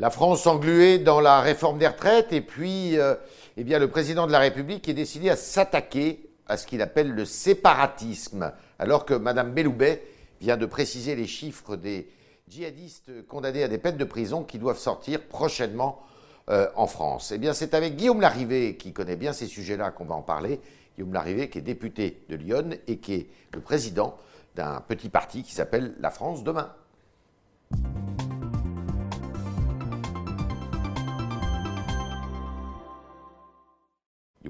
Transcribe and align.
La 0.00 0.08
France 0.08 0.46
engluée 0.46 0.98
dans 0.98 1.20
la 1.20 1.42
réforme 1.42 1.76
des 1.76 1.86
retraites 1.86 2.32
et 2.32 2.40
puis 2.40 2.98
euh, 2.98 3.16
eh 3.58 3.64
bien, 3.64 3.78
le 3.78 3.90
président 3.90 4.26
de 4.26 4.32
la 4.32 4.38
République 4.38 4.88
est 4.88 4.94
décidé 4.94 5.28
à 5.28 5.36
s'attaquer 5.36 6.30
à 6.46 6.56
ce 6.56 6.66
qu'il 6.66 6.80
appelle 6.80 7.10
le 7.10 7.26
séparatisme, 7.26 8.50
alors 8.78 9.04
que 9.04 9.12
Mme 9.12 9.52
Belloubet 9.52 10.02
vient 10.40 10.56
de 10.56 10.64
préciser 10.64 11.14
les 11.16 11.26
chiffres 11.26 11.76
des 11.76 12.08
djihadistes 12.48 13.26
condamnés 13.28 13.62
à 13.62 13.68
des 13.68 13.76
peines 13.76 13.98
de 13.98 14.04
prison 14.04 14.42
qui 14.42 14.58
doivent 14.58 14.78
sortir 14.78 15.20
prochainement 15.20 16.00
euh, 16.48 16.68
en 16.76 16.86
France. 16.86 17.30
Eh 17.34 17.38
bien, 17.38 17.52
c'est 17.52 17.74
avec 17.74 17.96
Guillaume 17.96 18.22
Larrivé, 18.22 18.78
qui 18.78 18.94
connaît 18.94 19.16
bien 19.16 19.34
ces 19.34 19.48
sujets-là, 19.48 19.90
qu'on 19.90 20.06
va 20.06 20.14
en 20.14 20.22
parler. 20.22 20.60
Guillaume 20.96 21.12
Larrivé, 21.12 21.50
qui 21.50 21.58
est 21.58 21.60
député 21.60 22.24
de 22.30 22.36
Lyon 22.36 22.70
et 22.88 22.96
qui 22.96 23.12
est 23.12 23.26
le 23.52 23.60
président 23.60 24.16
d'un 24.54 24.80
petit 24.80 25.10
parti 25.10 25.42
qui 25.42 25.52
s'appelle 25.52 25.94
La 26.00 26.08
France 26.08 26.42
demain. 26.42 26.72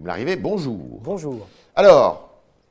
Guillaume 0.00 0.06
Larrivé, 0.06 0.36
bonjour. 0.36 0.98
Bonjour. 1.02 1.46
Alors, 1.76 2.30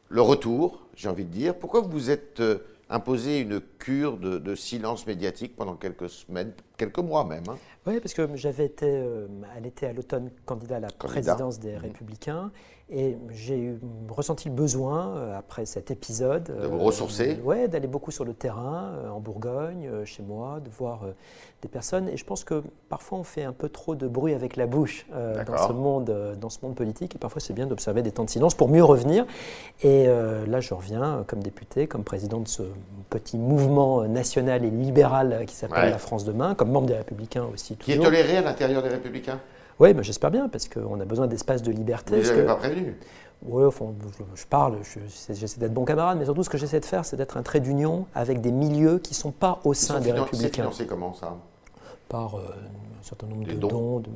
le 0.09 0.21
retour, 0.21 0.79
j'ai 0.95 1.09
envie 1.09 1.25
de 1.25 1.29
dire, 1.29 1.53
pourquoi 1.55 1.81
vous 1.81 1.89
vous 1.89 2.09
êtes 2.09 2.39
euh, 2.39 2.57
imposé 2.89 3.39
une 3.39 3.61
cure 3.77 4.17
de, 4.17 4.55
silence 4.55 5.05
médiatique 5.05 5.55
pendant 5.55 5.75
quelques 5.75 6.09
semaines, 6.09 6.53
quelques 6.79 6.99
mois 6.99 7.25
même 7.25 7.43
hein 7.49 7.57
Oui, 7.85 7.99
parce 7.99 8.13
que 8.13 8.35
j'avais 8.35 8.65
été 8.65 8.87
euh, 8.89 9.27
à 9.55 9.59
l'été, 9.59 9.85
à 9.85 9.93
l'automne, 9.93 10.31
candidat 10.45 10.77
à 10.77 10.79
la 10.79 10.87
présidence 10.87 11.59
des 11.59 11.73
mmh. 11.73 11.79
Républicains 11.79 12.51
et 12.91 13.17
j'ai 13.29 13.75
ressenti 14.09 14.49
le 14.49 14.55
besoin, 14.55 15.15
euh, 15.15 15.37
après 15.37 15.67
cet 15.67 15.91
épisode. 15.91 16.45
De 16.45 16.67
vous 16.67 16.79
ressourcer 16.79 17.37
euh, 17.39 17.43
Ouais, 17.43 17.67
d'aller 17.67 17.87
beaucoup 17.87 18.09
sur 18.09 18.25
le 18.25 18.33
terrain, 18.33 18.93
euh, 18.95 19.09
en 19.09 19.19
Bourgogne, 19.19 19.89
chez 20.05 20.23
moi, 20.23 20.59
de 20.59 20.69
voir 20.71 21.01
des 21.61 21.67
personnes. 21.67 22.09
Et 22.09 22.17
je 22.17 22.25
pense 22.25 22.43
que 22.43 22.63
parfois 22.89 23.19
on 23.19 23.23
fait 23.23 23.43
un 23.43 23.53
peu 23.53 23.69
trop 23.69 23.93
de 23.93 24.07
bruit 24.07 24.33
avec 24.33 24.55
la 24.55 24.65
bouche 24.65 25.05
dans, 25.11 25.67
ce 25.67 25.73
monde, 25.73 26.37
dans 26.39 26.49
ce 26.49 26.59
monde 26.63 26.73
politique. 26.73 27.15
Et 27.15 27.19
parfois 27.19 27.41
c'est 27.41 27.53
bien 27.53 27.67
d'observer 27.67 28.01
des 28.01 28.11
temps 28.11 28.23
de 28.23 28.29
silence 28.29 28.55
pour 28.55 28.69
mieux 28.69 28.83
revenir. 28.83 29.25
Et 29.83 30.07
là, 30.07 30.59
je 30.61 30.73
reviens 30.73 31.23
comme 31.27 31.43
député, 31.43 31.87
comme 31.87 32.03
président 32.03 32.39
de 32.39 32.47
ce 32.47 32.63
petit 33.09 33.37
mouvement 33.37 34.03
national 34.07 34.63
et 34.63 34.69
libéral 34.69 35.43
qui 35.47 35.55
s'appelle 35.55 35.91
La 35.91 35.97
France 35.97 36.23
demain, 36.23 36.55
comme 36.55 36.68
membre 36.69 36.87
des 36.87 36.95
Républicains 36.95 37.45
aussi. 37.53 37.75
Qui 37.75 37.93
est 37.93 37.99
toléré 37.99 38.37
à 38.37 38.41
l'intérieur 38.41 38.81
des 38.81 38.89
Républicains 38.89 39.39
oui, 39.79 39.93
mais 39.93 40.03
j'espère 40.03 40.29
bien, 40.29 40.49
parce 40.49 40.67
qu'on 40.67 40.99
a 40.99 41.05
besoin 41.05 41.27
d'espace 41.27 41.61
de 41.61 41.71
liberté. 41.71 42.19
Vous 42.19 42.27
n'avez 42.27 42.45
pas 42.45 42.55
prévenu 42.55 42.95
oui, 43.45 43.63
enfin, 43.63 43.85
je, 44.35 44.45
parle, 44.45 44.79
j'essaie 45.29 45.61
d'être 45.61 45.73
bon 45.73 45.85
camarade, 45.85 46.17
mais 46.19 46.25
surtout 46.25 46.43
ce 46.43 46.49
que 46.49 46.57
j'essaie 46.57 46.81
de 46.81 46.85
faire, 46.85 47.05
c'est 47.05 47.15
d'être 47.15 47.37
un 47.37 47.41
trait 47.41 47.61
d'union 47.61 48.05
avec 48.13 48.41
des 48.41 48.51
milieux 48.51 48.99
qui 48.99 49.13
ne 49.13 49.15
sont 49.15 49.31
pas 49.31 49.61
au 49.63 49.73
sein 49.73 50.01
des 50.01 50.11
républicains. 50.11 50.49
C'est 50.49 50.55
financé 50.55 50.85
comment 50.85 51.13
ça? 51.13 51.37
Par 52.09 52.35
euh, 52.35 52.41
un 52.99 53.03
certain 53.03 53.27
nombre 53.27 53.47
de 53.47 53.53
dons, 53.53 53.99
de, 53.99 54.09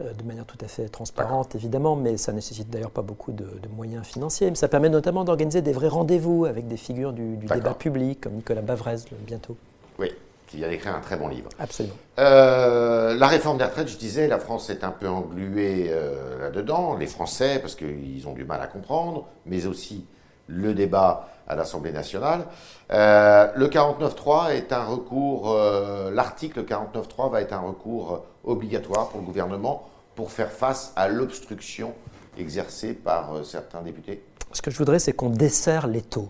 euh, 0.00 0.12
de, 0.12 0.24
manière 0.24 0.44
tout 0.44 0.58
à 0.60 0.66
fait 0.66 0.88
transparente 0.88 1.54
évidemment, 1.54 1.94
mais 1.94 2.16
ça 2.16 2.32
nécessite 2.32 2.68
d'ailleurs 2.68 2.90
pas 2.90 3.02
beaucoup 3.02 3.30
de, 3.30 3.46
moyens 3.76 4.04
financiers. 4.04 4.50
Mais 4.50 4.56
ça 4.56 4.66
permet 4.66 4.88
notamment 4.88 5.22
d'organiser 5.22 5.62
des 5.62 5.72
vrais 5.72 5.86
rendez-vous 5.86 6.44
avec 6.44 6.66
des 6.66 6.76
figures 6.76 7.12
du, 7.12 7.36
du 7.36 7.46
débat 7.46 7.74
public, 7.74 8.22
comme 8.22 8.32
Nicolas 8.32 8.62
Bavrez 8.62 8.96
bientôt. 9.24 9.56
Oui 10.00 10.10
qui 10.52 10.58
vient 10.58 10.68
d'écrire 10.68 10.94
un 10.94 11.00
très 11.00 11.16
bon 11.16 11.28
livre. 11.28 11.48
Absolument. 11.58 11.94
Euh, 12.18 13.16
la 13.16 13.26
réforme 13.26 13.56
des 13.56 13.64
retraites, 13.64 13.88
je 13.88 13.96
disais, 13.96 14.28
la 14.28 14.38
France 14.38 14.68
est 14.68 14.84
un 14.84 14.90
peu 14.90 15.08
engluée 15.08 15.86
euh, 15.88 16.42
là-dedans, 16.42 16.94
les 16.94 17.06
Français, 17.06 17.58
parce 17.58 17.74
qu'ils 17.74 18.28
ont 18.28 18.34
du 18.34 18.44
mal 18.44 18.60
à 18.60 18.66
comprendre, 18.66 19.28
mais 19.46 19.64
aussi 19.64 20.04
le 20.48 20.74
débat 20.74 21.30
à 21.48 21.56
l'Assemblée 21.56 21.90
nationale. 21.90 22.44
Euh, 22.92 23.50
le 23.56 23.66
49.3 23.66 24.50
est 24.50 24.74
un 24.74 24.84
recours, 24.84 25.58
l'article 26.12 26.64
49.3 26.64 27.30
va 27.30 27.40
être 27.40 27.54
un 27.54 27.60
recours 27.60 28.22
obligatoire 28.44 29.08
pour 29.08 29.20
le 29.20 29.26
gouvernement 29.26 29.88
pour 30.14 30.30
faire 30.30 30.52
face 30.52 30.92
à 30.96 31.08
l'obstruction 31.08 31.94
exercée 32.36 32.92
par 32.92 33.42
certains 33.46 33.80
députés. 33.80 34.22
Ce 34.52 34.60
que 34.60 34.70
je 34.70 34.76
voudrais, 34.76 34.98
c'est 34.98 35.14
qu'on 35.14 35.30
desserre 35.30 35.86
les 35.86 36.02
taux. 36.02 36.28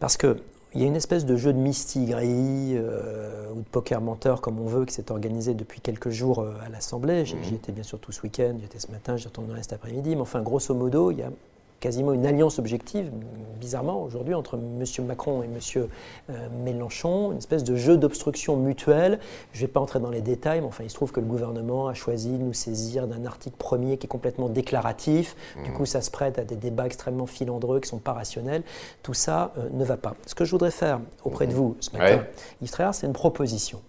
Parce 0.00 0.18
que 0.18 0.36
il 0.74 0.80
y 0.80 0.84
a 0.84 0.86
une 0.86 0.96
espèce 0.96 1.24
de 1.24 1.36
jeu 1.36 1.52
de 1.52 1.58
mistigris 1.58 2.76
euh, 2.76 3.52
ou 3.54 3.60
de 3.60 3.68
poker 3.70 4.00
menteur, 4.00 4.40
comme 4.40 4.58
on 4.58 4.66
veut, 4.66 4.84
qui 4.84 4.94
s'est 4.94 5.12
organisé 5.12 5.54
depuis 5.54 5.80
quelques 5.80 6.10
jours 6.10 6.40
euh, 6.40 6.54
à 6.66 6.68
l'Assemblée. 6.68 7.24
J'y 7.24 7.36
mmh. 7.36 7.54
étais 7.54 7.72
bien 7.72 7.84
sûr 7.84 7.98
tout 8.00 8.10
ce 8.10 8.22
week-end, 8.22 8.56
j'étais 8.60 8.80
ce 8.80 8.90
matin, 8.90 9.16
j'y 9.16 9.26
retournerai 9.26 9.62
cet 9.62 9.74
après-midi. 9.74 10.16
Mais 10.16 10.22
enfin, 10.22 10.42
grosso 10.42 10.74
modo, 10.74 11.12
il 11.12 11.18
y 11.18 11.22
a 11.22 11.30
quasiment 11.84 12.14
une 12.14 12.24
alliance 12.24 12.58
objective, 12.58 13.10
bizarrement, 13.60 14.02
aujourd'hui, 14.02 14.32
entre 14.32 14.56
M. 14.56 15.06
Macron 15.06 15.42
et 15.42 15.44
M. 15.44 15.86
Euh, 16.30 16.48
Mélenchon, 16.64 17.32
une 17.32 17.38
espèce 17.38 17.62
de 17.62 17.76
jeu 17.76 17.98
d'obstruction 17.98 18.56
mutuelle. 18.56 19.18
Je 19.52 19.58
ne 19.58 19.66
vais 19.66 19.72
pas 19.72 19.80
entrer 19.80 20.00
dans 20.00 20.08
les 20.08 20.22
détails, 20.22 20.62
mais 20.62 20.66
enfin, 20.66 20.82
il 20.82 20.88
se 20.88 20.94
trouve 20.94 21.12
que 21.12 21.20
le 21.20 21.26
gouvernement 21.26 21.88
a 21.88 21.92
choisi 21.92 22.30
de 22.30 22.42
nous 22.42 22.54
saisir 22.54 23.06
d'un 23.06 23.26
article 23.26 23.56
premier 23.58 23.98
qui 23.98 24.06
est 24.06 24.08
complètement 24.08 24.48
déclaratif. 24.48 25.36
Du 25.62 25.70
mmh. 25.70 25.74
coup, 25.74 25.84
ça 25.84 26.00
se 26.00 26.10
prête 26.10 26.38
à 26.38 26.44
des 26.44 26.56
débats 26.56 26.86
extrêmement 26.86 27.26
filandreux 27.26 27.80
qui 27.80 27.88
ne 27.88 27.90
sont 27.90 27.98
pas 27.98 28.14
rationnels. 28.14 28.62
Tout 29.02 29.12
ça 29.12 29.52
euh, 29.58 29.68
ne 29.70 29.84
va 29.84 29.98
pas. 29.98 30.14
Ce 30.24 30.34
que 30.34 30.46
je 30.46 30.50
voudrais 30.50 30.70
faire 30.70 31.00
auprès 31.22 31.46
de 31.46 31.52
mmh. 31.52 31.56
vous 31.56 31.76
ce 31.80 31.90
matin, 31.90 32.24
Yves 32.62 32.70
Tréhard, 32.70 32.94
c'est 32.94 33.06
une 33.06 33.12
proposition. 33.12 33.82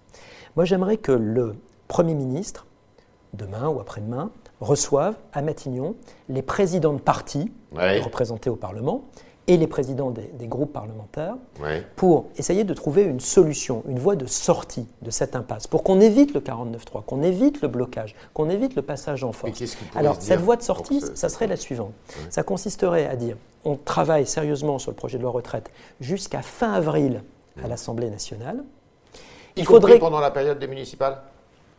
Moi, 0.57 0.66
j'aimerais 0.66 0.97
que 0.97 1.13
le 1.13 1.56
Premier 1.88 2.13
ministre, 2.13 2.66
demain 3.33 3.69
ou 3.69 3.79
après-demain, 3.79 4.31
reçoivent 4.66 5.16
à 5.34 5.42
Matignon 5.42 5.96
les 6.30 6.42
présidents 6.42 6.94
de 6.94 7.00
partis 7.00 7.52
représentés 7.74 8.50
au 8.50 8.56
Parlement 8.56 9.06
et 9.48 9.58
les 9.58 9.68
présidents 9.68 10.12
des, 10.12 10.48
groupes 10.48 10.74
parlementaires 10.74 11.36
pour 11.96 12.26
essayer 12.38 12.64
de 12.64 12.74
trouver 12.74 13.04
une 13.04 13.20
solution, 13.20 13.84
une 13.88 14.00
voie 14.00 14.16
de 14.16 14.25
sortie 14.25 14.88
de 15.02 15.12
cette 15.12 15.36
impasse, 15.36 15.68
pour 15.68 15.84
qu'on 15.84 16.02
évite 16.02 16.34
le 16.34 16.40
49-3, 16.40 17.04
qu'on 17.06 17.22
évite 17.22 17.62
le 17.62 17.68
blocage, 17.68 18.16
qu'on 18.34 18.50
évite 18.50 18.75
le 18.75 18.81
passage 18.81 19.24
en 19.24 19.31
force. 19.31 19.78
Alors, 19.96 20.18
cette 20.20 20.42
voie 20.42 20.56
de 20.56 20.64
sortie, 20.64 21.02
ça 21.14 21.30
serait 21.30 21.48
la 21.48 21.58
suivante. 21.58 21.94
Ça 22.30 22.44
consisterait 22.44 23.06
à 23.06 23.16
dire 23.16 23.38
on 23.66 23.75
travaille 23.75 24.28
sérieusement 24.28 24.80
sur 24.80 24.92
le 24.92 24.96
projet 24.96 25.18
de 25.18 25.24
loi 25.24 25.31
retraite 25.31 25.72
jusqu'à 26.00 26.42
fin 26.42 26.74
avril 26.74 27.24
à 27.64 27.68
l'Assemblée 27.68 28.09
nationale. 28.09 28.64
Il 29.56 29.66
faudrait 29.66 30.00
pendant 30.00 30.20
la 30.20 30.31
période 30.31 30.59
des 30.59 30.68
municipales? 30.68 31.22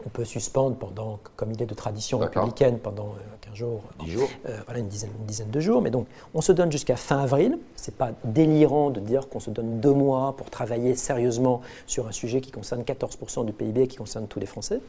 On 0.05 0.09
peut 0.09 0.25
suspendre 0.25 0.77
pendant, 0.77 1.19
comme 1.37 1.53
il 1.53 1.63
est 1.63 1.67
de 1.67 1.75
tradition 1.75 2.19
républicaine, 2.19 2.79
pendant 2.79 3.15
15 3.41 3.53
euh, 3.53 3.57
jours, 3.57 3.83
10 4.05 4.11
jours. 4.11 4.29
Euh, 4.47 4.59
voilà, 4.67 4.81
une 4.81 4.89
dizaine, 4.89 5.11
une 5.19 5.27
dizaine 5.27 5.51
de 5.51 5.61
jours. 5.61 5.81
Mais 5.81 5.91
donc, 5.91 6.07
on 6.35 6.41
se 6.41 6.53
donne 6.53 6.71
jusqu'à 6.71 6.97
fin 6.97 7.19
avril. 7.19 7.59
Ce 7.77 7.91
n'est 7.91 7.97
pas 7.97 8.11
délirant 8.25 8.91
de 8.91 9.01
dire 9.01 9.29
qu'on 9.29 9.41
se 9.41 9.51
donne 9.51 9.81
deux 9.81 9.93
mois 9.93 10.35
pour 10.37 10.51
travailler 10.51 10.95
sérieusement 10.97 11.63
sur 11.87 12.07
un 12.07 12.13
sujet 12.13 12.41
qui 12.41 12.51
concerne 12.51 12.83
14% 12.83 13.47
du 13.47 13.53
PIB 13.53 13.83
et 13.83 13.87
qui 13.89 13.97
concerne 13.97 14.27
tous 14.27 14.39
les 14.39 14.47
Français. 14.47 14.81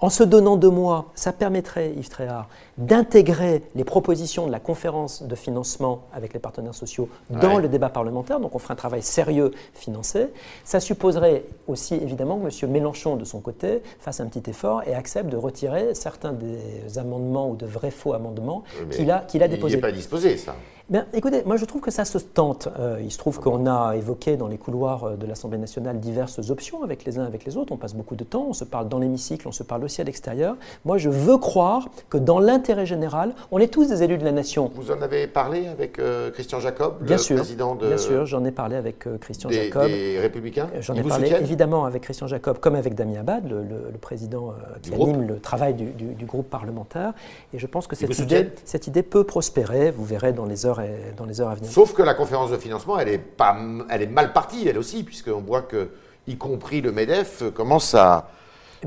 En 0.00 0.10
se 0.10 0.22
donnant 0.22 0.56
deux 0.56 0.70
mois, 0.70 1.06
ça 1.14 1.32
permettrait, 1.32 1.92
Yves 1.92 2.08
Tréhard, 2.08 2.48
d'intégrer 2.78 3.62
les 3.74 3.84
propositions 3.84 4.46
de 4.46 4.52
la 4.52 4.60
conférence 4.60 5.22
de 5.22 5.34
financement 5.34 6.02
avec 6.12 6.32
les 6.34 6.40
partenaires 6.40 6.74
sociaux 6.74 7.08
dans 7.30 7.58
le 7.58 7.68
débat 7.68 7.88
parlementaire. 7.88 8.40
Donc, 8.40 8.54
on 8.54 8.58
ferait 8.58 8.72
un 8.72 8.76
travail 8.76 9.02
sérieux 9.02 9.52
financé. 9.74 10.28
Ça 10.64 10.80
supposerait 10.80 11.44
aussi, 11.68 11.94
évidemment, 11.94 12.38
que 12.38 12.64
M. 12.64 12.70
Mélenchon, 12.70 13.16
de 13.16 13.24
son 13.24 13.40
côté, 13.40 13.82
fasse 14.00 14.20
un 14.20 14.26
petit 14.26 14.45
effort 14.48 14.82
et 14.86 14.94
accepte 14.94 15.28
de 15.30 15.36
retirer 15.36 15.94
certains 15.94 16.32
des 16.32 16.98
amendements 16.98 17.50
ou 17.50 17.56
de 17.56 17.66
vrais 17.66 17.90
faux 17.90 18.12
amendements 18.14 18.62
qu'il 18.90 19.10
a, 19.10 19.20
qu'il 19.20 19.42
a 19.42 19.48
déposés. 19.48 19.74
Il 19.74 19.76
n'est 19.76 19.80
pas 19.82 19.92
disposé, 19.92 20.36
ça. 20.36 20.54
Bien, 20.88 21.04
écoutez, 21.14 21.42
moi 21.44 21.56
je 21.56 21.64
trouve 21.64 21.80
que 21.80 21.90
ça 21.90 22.04
se 22.04 22.16
tente. 22.18 22.68
Euh, 22.78 23.00
il 23.02 23.10
se 23.10 23.18
trouve 23.18 23.40
qu'on 23.40 23.66
a 23.66 23.96
évoqué 23.96 24.36
dans 24.36 24.46
les 24.46 24.56
couloirs 24.56 25.02
euh, 25.02 25.16
de 25.16 25.26
l'Assemblée 25.26 25.58
nationale 25.58 25.98
diverses 25.98 26.48
options 26.48 26.84
avec 26.84 27.04
les 27.04 27.18
uns 27.18 27.24
avec 27.24 27.44
les 27.44 27.56
autres. 27.56 27.72
On 27.72 27.76
passe 27.76 27.94
beaucoup 27.94 28.14
de 28.14 28.22
temps, 28.22 28.46
on 28.48 28.52
se 28.52 28.62
parle 28.62 28.88
dans 28.88 29.00
l'hémicycle, 29.00 29.48
on 29.48 29.52
se 29.52 29.64
parle 29.64 29.82
aussi 29.82 30.00
à 30.00 30.04
l'extérieur. 30.04 30.54
Moi 30.84 30.96
je 30.96 31.10
veux 31.10 31.38
croire 31.38 31.88
que 32.08 32.18
dans 32.18 32.38
l'intérêt 32.38 32.86
général, 32.86 33.34
on 33.50 33.58
est 33.58 33.66
tous 33.66 33.88
des 33.88 34.04
élus 34.04 34.16
de 34.16 34.24
la 34.24 34.30
nation. 34.30 34.70
Vous 34.76 34.92
en 34.92 35.02
avez 35.02 35.26
parlé 35.26 35.66
avec 35.66 35.98
euh, 35.98 36.30
Christian 36.30 36.60
Jacob, 36.60 36.98
bien 37.00 37.16
le 37.16 37.22
sûr, 37.22 37.36
président 37.38 37.74
de. 37.74 37.88
Bien 37.88 37.98
sûr, 37.98 38.24
j'en 38.24 38.44
ai 38.44 38.52
parlé 38.52 38.76
avec 38.76 39.08
Christian 39.18 39.50
Jacob. 39.50 39.88
Des 39.88 40.20
Républicains 40.20 40.68
J'en 40.78 40.94
ai 40.94 41.02
parlé 41.02 41.32
évidemment 41.40 41.84
avec 41.84 42.02
Christian 42.02 42.28
Jacob, 42.28 42.60
comme 42.60 42.76
avec 42.76 42.94
Damien 42.94 43.22
Abad, 43.22 43.50
le, 43.50 43.98
président 43.98 44.54
qui 44.82 44.94
anime 44.94 45.26
le 45.26 45.40
travail 45.40 45.74
du, 45.74 45.86
du, 45.86 46.26
groupe 46.26 46.48
parlementaire. 46.48 47.12
Et 47.52 47.58
je 47.58 47.66
pense 47.66 47.88
que 47.88 47.96
cette 47.96 48.16
idée, 48.20 48.50
cette 48.64 48.86
idée 48.86 49.02
peut 49.02 49.24
prospérer. 49.24 49.90
Vous 49.90 50.04
verrez 50.04 50.32
dans 50.32 50.44
les 50.44 50.64
heures, 50.64 50.75
et, 50.80 51.12
dans 51.16 51.24
les 51.24 51.40
heures 51.40 51.50
à 51.50 51.56
Sauf 51.62 51.92
que 51.92 52.02
la 52.02 52.14
conférence 52.14 52.50
de 52.50 52.56
financement, 52.56 52.98
elle 52.98 53.08
est, 53.08 53.18
pas, 53.18 53.56
elle 53.90 54.02
est 54.02 54.06
mal 54.06 54.32
partie, 54.32 54.66
elle 54.68 54.78
aussi, 54.78 55.04
puisqu'on 55.04 55.40
voit 55.40 55.62
que, 55.62 55.90
y 56.26 56.36
compris 56.36 56.80
le 56.80 56.92
MEDEF, 56.92 57.44
commence 57.54 57.94
à, 57.94 58.28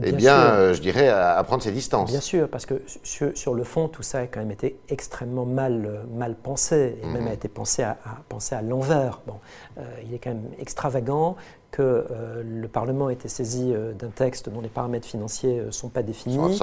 eh 0.02 0.12
bien, 0.12 0.36
euh, 0.36 0.74
je 0.74 0.82
dirais, 0.82 1.10
à, 1.10 1.44
prendre 1.44 1.64
ses 1.64 1.72
distances. 1.72 2.12
Bien 2.12 2.22
sûr, 2.22 2.48
parce 2.50 2.66
que 2.66 2.82
sur, 3.04 3.54
le 3.54 3.64
fond, 3.64 3.88
tout 3.88 4.04
ça 4.04 4.20
a 4.20 4.28
quand 4.28 4.40
même 4.40 4.52
été 4.52 4.80
extrêmement 4.90 5.46
mal, 5.46 5.86
euh, 5.86 6.04
mal 6.14 6.36
pensé, 6.36 6.98
et 7.02 7.06
même 7.06 7.24
mhm. 7.24 7.30
a 7.30 7.34
été 7.34 7.48
pensé 7.48 7.84
à, 7.84 7.98
à 8.06 8.56
à 8.56 8.62
l'envers. 8.62 9.22
Bon, 9.28 9.36
euh, 9.78 9.82
il 10.06 10.14
est 10.14 10.20
quand 10.20 10.32
même 10.32 10.50
extravagant 10.60 11.36
que 11.80 11.84
euh, 12.12 12.44
le 12.44 12.68
Parlement 12.68 13.08
a 13.08 13.14
été 13.14 13.30
saisi 13.30 13.72
euh, 13.74 13.94
d'un 13.94 14.10
texte 14.10 14.50
dont 14.50 14.60
les 14.60 14.68
paramètres 14.68 15.08
financiers 15.08 15.62
ne 15.68 15.72
sont 15.72 15.88
pas 15.88 16.04
définis. 16.04 16.60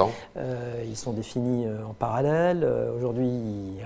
ils 0.87 0.95
sont 0.95 1.11
définis 1.11 1.65
en 1.89 1.93
parallèle. 1.93 2.67
Aujourd'hui, 2.95 3.31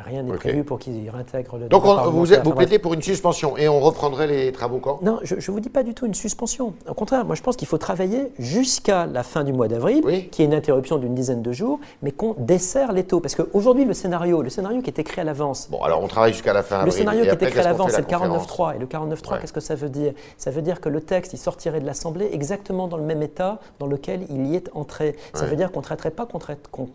rien 0.06 0.24
n'est 0.24 0.34
prévu 0.34 0.66
pour 0.66 0.80
qu'ils 0.80 1.10
réintègrent 1.10 1.58
le 1.58 1.70
Donc 1.70 1.84
vous, 1.86 2.26
vous 2.26 2.54
plaidez 2.54 2.80
pour 2.80 2.94
une 2.94 3.02
suspension 3.02 3.58
et 3.58 3.70
on 3.70 3.80
reprendrait 3.80 4.28
les 4.28 4.52
travaux 4.52 4.80
quand? 4.80 5.02
Non, 5.02 5.20
je 5.24 5.36
ne 5.36 5.42
vous 5.42 5.62
dis 5.62 5.70
pas 5.70 5.84
du 5.84 5.94
tout 5.94 6.06
une 6.06 6.14
suspension. 6.14 6.74
Au 6.90 6.94
contraire, 6.94 7.24
moi 7.24 7.36
je 7.36 7.42
pense 7.42 7.56
qu'il 7.56 7.68
faut 7.68 7.78
travailler 7.78 8.34
jusqu'à 8.38 9.06
la 9.06 9.24
fin 9.24 9.46
du 9.46 9.54
mois 9.54 9.70
d'avril, 9.70 10.04
qui 10.32 10.42
est 10.42 10.46
une 10.46 10.54
interruption 10.54 10.98
d'une 10.98 11.16
dizaine 11.16 11.42
de 11.42 11.52
jours, 11.54 11.80
mais 12.02 12.12
qu'on 12.12 12.36
dessert 12.38 12.92
les 12.92 13.06
taux. 13.06 13.22
Parce 13.22 13.36
qu'aujourd'hui, 13.36 13.86
le 13.86 13.94
scénario, 13.94 14.42
le 14.42 14.50
scénario 14.50 14.82
qui 14.82 14.90
est 14.90 15.00
écrit 15.00 15.22
à 15.22 15.24
l'avance. 15.24 15.70
Bon, 15.72 15.82
alors 15.82 16.04
on 16.04 16.08
travaille 16.08 16.34
jusqu'à 16.34 16.54
la 16.54 16.64
fin 16.64 16.78
avril. 16.78 16.92
Le 16.92 16.98
scénario 16.98 17.24
qui 17.24 17.30
est 17.30 17.44
écrit 17.44 17.60
à 17.60 17.64
l'avance, 17.64 17.92
c'est 17.92 18.02
le 18.02 18.18
49.3. 18.18 18.76
Et 18.76 18.80
le 18.80 18.86
49.3, 18.86 19.40
qu'est-ce 19.40 19.54
que 19.54 19.62
ça 19.62 19.76
veut 19.76 19.90
dire? 19.90 20.14
Ça 20.38 20.52
veut 20.52 20.62
dire 20.62 20.82
que 20.82 20.90
le 20.90 21.02
texte, 21.02 21.21
il 21.34 21.38
sortirait 21.38 21.80
de 21.80 21.86
l'Assemblée 21.86 22.30
exactement 22.32 22.88
dans 22.88 22.98
le 22.98 23.04
même 23.04 23.22
état 23.22 23.60
dans 23.80 23.88
lequel 23.88 24.26
il 24.30 24.48
y 24.48 24.56
est 24.56 24.70
entré. 24.74 25.16
Ça 25.34 25.46
veut 25.46 25.56
dire 25.56 25.72
qu'on 25.72 25.80
ne 25.80 25.86
traiterait 25.86 26.12
pas 26.12 26.28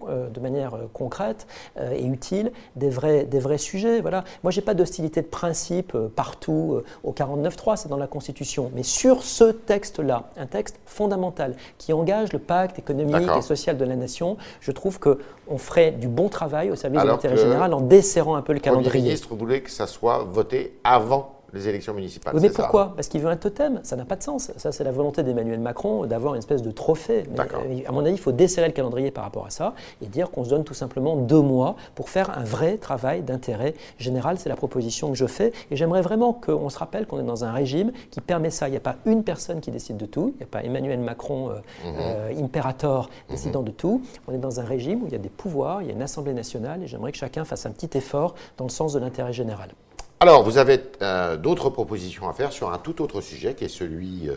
euh, 0.08 0.28
de 0.28 0.40
manière 0.40 0.74
euh, 0.74 0.88
concrète 0.92 1.46
euh, 1.78 1.92
et 1.92 2.04
utile 2.04 2.52
des 2.76 2.90
vrais, 2.90 3.24
des 3.24 3.38
vrais 3.38 3.58
sujets. 3.58 4.00
Voilà. 4.00 4.24
Moi, 4.42 4.50
je 4.50 4.60
n'ai 4.60 4.64
pas 4.64 4.74
d'hostilité 4.74 5.22
de 5.22 5.26
principe 5.26 5.96
partout 6.14 6.82
au 7.04 7.12
49.3, 7.12 7.76
c'est 7.76 7.88
dans 7.88 7.96
la 7.96 8.06
Constitution. 8.06 8.70
Mais 8.74 8.82
sur 8.82 9.22
ce 9.22 9.44
texte-là, 9.44 10.24
un 10.36 10.46
texte 10.46 10.78
fondamental 10.86 11.56
qui 11.78 11.92
engage 11.92 12.32
le 12.32 12.38
pacte 12.38 12.78
économique 12.78 13.28
et 13.36 13.42
social 13.42 13.76
de 13.76 13.84
la 13.84 13.96
nation, 13.96 14.36
je 14.60 14.72
trouve 14.72 14.98
qu'on 14.98 15.58
ferait 15.58 15.92
du 15.92 16.08
bon 16.08 16.28
travail 16.28 16.70
au 16.70 16.76
service 16.76 17.02
de 17.02 17.06
l'intérêt 17.06 17.36
général 17.36 17.74
en 17.74 17.80
desserrant 17.80 18.36
un 18.36 18.42
peu 18.42 18.52
le 18.52 18.60
calendrier. 18.60 19.00
Le 19.00 19.06
ministre 19.06 19.34
voulait 19.34 19.60
que 19.60 19.70
ça 19.70 19.86
soit 19.86 20.24
voté 20.24 20.78
avant 20.84 21.35
les 21.56 21.68
élections 21.68 21.94
municipales. 21.94 22.34
mais 22.40 22.50
pourquoi? 22.50 22.92
Parce 22.94 23.08
qu'il 23.08 23.20
veut 23.20 23.30
un 23.30 23.36
totem. 23.36 23.80
Ça 23.82 23.96
n'a 23.96 24.04
pas 24.04 24.16
de 24.16 24.22
sens. 24.22 24.52
Ça, 24.56 24.72
c'est 24.72 24.84
la 24.84 24.92
volonté 24.92 25.22
d'Emmanuel 25.22 25.60
Macron 25.60 26.06
d'avoir 26.06 26.34
une 26.34 26.38
espèce 26.38 26.62
de 26.62 26.70
trophée. 26.70 27.24
Mais, 27.30 27.40
euh, 27.40 27.88
à 27.88 27.92
mon 27.92 28.00
avis, 28.04 28.12
il 28.12 28.20
faut 28.20 28.32
desserrer 28.32 28.66
le 28.66 28.72
calendrier 28.72 29.10
par 29.10 29.24
rapport 29.24 29.46
à 29.46 29.50
ça 29.50 29.74
et 30.02 30.06
dire 30.06 30.30
qu'on 30.30 30.44
se 30.44 30.50
donne 30.50 30.64
tout 30.64 30.74
simplement 30.74 31.16
deux 31.16 31.40
mois 31.40 31.76
pour 31.94 32.08
faire 32.08 32.36
un 32.38 32.44
vrai 32.44 32.76
travail 32.76 33.22
d'intérêt 33.22 33.74
général. 33.98 34.38
C'est 34.38 34.48
la 34.48 34.56
proposition 34.56 35.08
que 35.10 35.16
je 35.16 35.26
fais. 35.26 35.52
Et 35.70 35.76
j'aimerais 35.76 36.02
vraiment 36.02 36.32
qu'on 36.32 36.68
se 36.68 36.78
rappelle 36.78 37.06
qu'on 37.06 37.20
est 37.20 37.24
dans 37.24 37.44
un 37.44 37.52
régime 37.52 37.92
qui 38.10 38.20
permet 38.20 38.50
ça. 38.50 38.68
Il 38.68 38.72
n'y 38.72 38.76
a 38.76 38.80
pas 38.80 38.96
une 39.06 39.24
personne 39.24 39.60
qui 39.60 39.70
décide 39.70 39.96
de 39.96 40.06
tout. 40.06 40.32
Il 40.34 40.38
n'y 40.38 40.44
a 40.44 40.46
pas 40.46 40.62
Emmanuel 40.62 41.00
Macron, 41.00 41.50
euh, 41.50 41.54
mhm. 41.84 41.94
euh, 42.00 43.02
décidant 43.28 43.60
mhm. 43.60 43.66
de 43.66 43.70
tout. 43.72 44.02
On 44.28 44.32
est 44.32 44.38
dans 44.38 44.60
un 44.60 44.64
régime 44.64 45.02
où 45.02 45.06
il 45.06 45.12
y 45.12 45.16
a 45.16 45.18
des 45.18 45.28
pouvoirs, 45.28 45.82
il 45.82 45.88
y 45.88 45.90
a 45.90 45.94
une 45.94 46.02
Assemblée 46.02 46.34
nationale. 46.34 46.82
Et 46.82 46.86
j'aimerais 46.86 47.12
que 47.12 47.18
chacun 47.18 47.44
fasse 47.44 47.66
un 47.66 47.70
petit 47.70 47.96
effort 47.96 48.34
dans 48.56 48.64
le 48.64 48.70
sens 48.70 48.92
de 48.92 48.98
l'intérêt 48.98 49.32
général. 49.32 49.70
Alors, 50.18 50.42
vous 50.42 50.56
avez 50.56 50.80
euh, 51.02 51.36
d'autres 51.36 51.68
propositions 51.68 52.26
à 52.26 52.32
faire 52.32 52.50
sur 52.50 52.72
un 52.72 52.78
tout 52.78 53.02
autre 53.02 53.20
sujet 53.20 53.52
qui 53.52 53.66
est 53.66 53.68
celui 53.68 54.30
euh, 54.30 54.36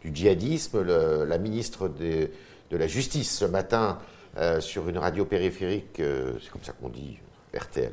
du 0.00 0.14
djihadisme. 0.14 0.82
la 0.82 1.38
ministre 1.38 1.88
de, 1.88 2.30
la 2.70 2.86
Justice, 2.86 3.36
ce 3.36 3.44
matin, 3.44 3.98
euh, 4.36 4.60
sur 4.60 4.88
une 4.88 4.98
radio 4.98 5.24
périphérique, 5.24 5.96
c'est 5.96 6.50
comme 6.50 6.62
ça 6.62 6.72
qu'on 6.80 6.90
dit, 6.90 7.18
RTL, 7.52 7.92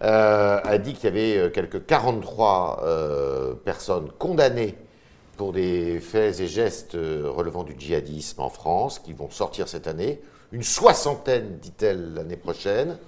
a 0.00 0.78
dit 0.78 0.92
qu'il 0.92 1.04
y 1.04 1.06
avait 1.06 1.50
quelques 1.50 1.86
43 1.86 3.56
personnes 3.64 4.10
condamnées 4.18 4.74
pour 5.38 5.54
des 5.54 5.98
faits 6.00 6.40
et 6.40 6.46
gestes 6.46 6.92
relevant 6.92 7.62
du 7.62 7.74
djihadisme 7.78 8.42
en 8.42 8.50
France 8.50 8.98
qui 8.98 9.14
vont 9.14 9.30
sortir 9.30 9.66
cette 9.66 9.86
année. 9.86 10.20
Une 10.52 10.62
soixantaine, 10.62 11.58
dit-elle, 11.58 12.14
l'année 12.14 12.36
prochaine. 12.36 12.98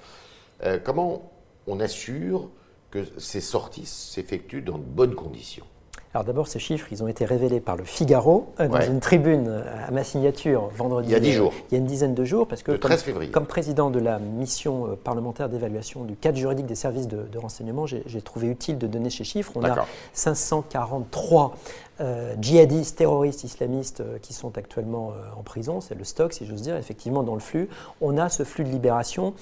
comment 0.85 1.33
on 1.67 1.81
assure 1.81 2.49
que 2.91 3.05
ces 3.19 3.41
sorties 3.41 3.87
s'effectuent 3.87 4.63
dans 4.63 4.79
de 4.79 4.85
bonnes 4.85 5.15
conditions 5.15 5.67
alors 6.15 6.25
d'abord, 6.25 6.49
ces 6.49 6.59
chiffres, 6.59 6.87
ils 6.91 7.03
ont 7.03 7.09
été 7.09 7.27
révélés 7.27 7.61
par 7.61 7.77
le 7.77 7.85
Figaro 7.85 8.53
euh, 8.61 8.69
dans 8.69 8.81
une 8.81 9.01
tribune 9.01 9.47
euh, 9.47 9.87
à 9.87 9.91
ma 9.91 10.05
signature 10.05 10.69
vendredi. 10.75 11.11
Il 11.11 11.13
y 11.13 11.15
a 11.15 11.21
dix 11.21 11.33
jours. 11.33 11.53
Il 11.71 11.75
y 11.75 11.77
a 11.77 11.81
une 11.81 11.87
dizaine 11.87 12.15
de 12.15 12.25
jours, 12.25 12.49
parce 12.49 12.63
que 12.63 12.73
le 12.73 12.81
13 12.81 13.03
février. 13.03 13.31
comme 13.31 13.47
président 13.47 13.91
de 13.91 13.99
la 13.99 14.19
mission 14.19 14.87
euh, 14.87 14.97
parlementaire 14.97 15.51
d'évaluation 15.51 16.05
du 16.05 16.17
cadre 16.17 16.39
juridique 16.39 16.65
des 16.65 16.75
services 16.75 17.09
de, 17.09 17.25
de 17.25 17.39
renseignement, 17.39 17.87
j'ai 17.87 18.23
trouvé 18.23 18.49
utile 18.49 18.79
de 18.79 18.87
donner 18.87 19.11
ces 19.11 19.25
chiffres. 19.25 19.53
On 19.55 19.65
a 19.65 19.87
543 20.15 21.57
euh, 22.01 22.35
djihadistes, 22.41 22.97
terroristes 22.97 23.43
islamistes 23.43 24.01
euh, 24.01 24.19
qui 24.23 24.33
sont 24.33 24.57
actuellement 24.57 25.11
euh, 25.11 25.39
en 25.39 25.43
prison, 25.43 25.81
c'est 25.81 25.97
le 25.97 26.05
stock 26.05 26.33
si 26.33 26.47
j'ose 26.47 26.63
dire, 26.63 26.77
effectivement 26.77 27.25
dans 27.25 27.35
le 27.35 27.41
flux. 27.41 27.69
On 28.01 28.17
a 28.19 28.29
ce 28.29 28.45
flux 28.45 28.65
de 28.65 28.71
libération, 28.71 29.35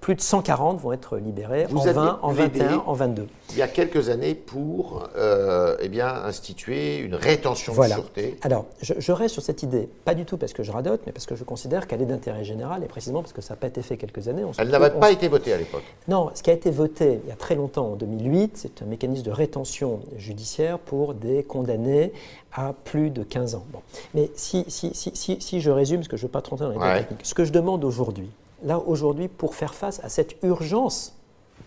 plus 0.00 0.14
de 0.14 0.20
140 0.20 0.80
vont 0.80 0.92
être 0.92 1.18
libérés 1.18 1.66
en 1.74 1.80
20, 1.80 2.18
en 2.22 2.32
21, 2.32 2.82
en 2.86 2.92
22. 2.92 3.26
Il 3.50 3.56
y 3.56 3.62
a 3.62 3.68
quelques 3.68 4.08
années 4.08 4.34
pour 4.34 5.08
eh 5.80 5.88
bien, 5.88 6.08
instituer 6.08 6.98
une 6.98 7.14
rétention 7.14 7.72
voilà. 7.72 7.96
de 7.96 8.00
sûreté. 8.00 8.38
Alors, 8.42 8.66
je, 8.80 9.12
reste 9.12 9.34
sur 9.34 9.42
cette 9.42 9.62
idée, 9.62 9.88
pas 10.04 10.14
du 10.14 10.24
tout 10.24 10.36
parce 10.36 10.52
que 10.52 10.62
je 10.62 10.72
radote, 10.72 11.00
mais 11.06 11.12
parce 11.12 11.26
que 11.26 11.34
je 11.34 11.44
considère 11.44 11.86
qu'elle 11.86 12.02
est 12.02 12.06
d'intérêt 12.06 12.44
général 12.44 12.82
et 12.84 12.86
précisément 12.86 13.22
parce 13.22 13.32
que 13.32 13.42
ça 13.42 13.54
n'a 13.54 13.58
pas 13.58 13.66
été 13.66 13.82
fait 13.82 13.96
quelques 13.96 14.28
années. 14.28 14.44
Elle 14.58 14.68
n'avait 14.68 14.90
pas 14.90 15.10
été 15.10 15.28
votée 15.28 15.52
à 15.52 15.58
l'époque. 15.58 15.84
Non, 16.08 16.30
ce 16.34 16.42
qui 16.42 16.50
a 16.50 16.54
été 16.54 16.70
voté 16.70 17.20
il 17.24 17.28
y 17.28 17.32
a 17.32 17.36
très 17.36 17.54
longtemps, 17.54 17.92
en 17.92 17.96
2008, 17.96 18.56
c'est 18.56 18.82
un 18.82 18.86
mécanisme 18.86 19.24
de 19.24 19.30
rétention 19.30 20.00
judiciaire 20.16 20.78
pour 20.78 21.14
des 21.14 21.42
condamnés 21.42 21.71
à 22.52 22.72
plus 22.84 23.10
de 23.10 23.22
15 23.22 23.54
ans. 23.54 23.64
Bon. 23.72 23.80
Mais 24.14 24.30
si, 24.34 24.64
si, 24.68 24.92
si, 24.94 25.40
si, 25.40 25.60
je 25.60 25.70
résume, 25.70 25.98
parce 25.98 26.08
que 26.08 26.16
je 26.16 26.22
ne 26.22 26.28
veux 26.28 26.32
pas 26.32 26.42
rentrer 26.48 26.66
dans 26.66 26.72
les 26.72 27.00
techniques, 27.00 27.24
ce 27.24 27.34
que 27.34 27.44
je 27.44 27.52
demande 27.52 27.84
aujourd'hui, 27.84 28.30
là 28.64 28.78
aujourd'hui, 28.78 29.28
pour 29.28 29.54
faire 29.54 29.74
face 29.74 30.02
à 30.04 30.08
cette 30.08 30.36
urgence 30.42 31.14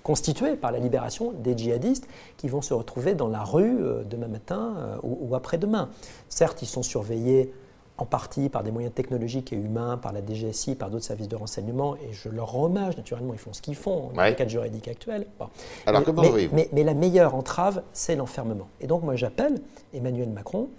constituée 0.03 0.55
par 0.55 0.71
la 0.71 0.79
libération 0.79 1.31
des 1.31 1.57
djihadistes 1.57 2.07
qui 2.37 2.47
vont 2.47 2.61
se 2.61 2.73
retrouver 2.73 3.15
dans 3.15 3.27
la 3.27 3.43
rue 3.43 3.77
euh, 3.81 4.03
demain 4.03 4.27
matin 4.27 4.75
euh, 4.77 4.97
ou 5.03 5.33
après-demain. 5.33 5.89
Certes, 6.29 6.61
ils 6.61 6.67
sont 6.67 6.83
surveillés 6.83 7.51
en 7.97 8.05
partie 8.05 8.49
par 8.49 8.63
des 8.63 8.71
moyens 8.71 8.93
technologiques 8.93 9.53
et 9.53 9.55
humains, 9.55 9.97
par 9.97 10.11
la 10.11 10.21
DGSI, 10.25 10.75
par 10.75 10.89
d'autres 10.89 11.05
services 11.05 11.29
de 11.29 11.35
renseignement, 11.35 11.95
et 11.95 12.11
je 12.11 12.29
leur 12.29 12.51
rends 12.51 12.65
hommage, 12.65 12.97
naturellement, 12.97 13.33
ils 13.33 13.39
font 13.39 13.53
ce 13.53 13.61
qu'ils 13.61 13.75
font 13.75 14.11
dans 14.13 14.25
le 14.25 14.33
cadre 14.33 14.51
juridique 14.51 14.87
actuel. 14.87 15.27
Alors, 15.85 16.01
mais, 16.01 16.05
comment 16.05 16.23
mais, 16.51 16.69
mais, 16.73 16.83
la 16.83 16.93
meilleure 16.93 17.35
entrave, 17.35 17.83
c'est 17.93 18.15
l'enfermement. 18.15 18.67
Et 18.81 18.87
donc, 18.87 19.03
moi, 19.03 19.15
j'appelle 19.15 19.61
Emmanuel 19.93 20.29
Macron 20.29 20.69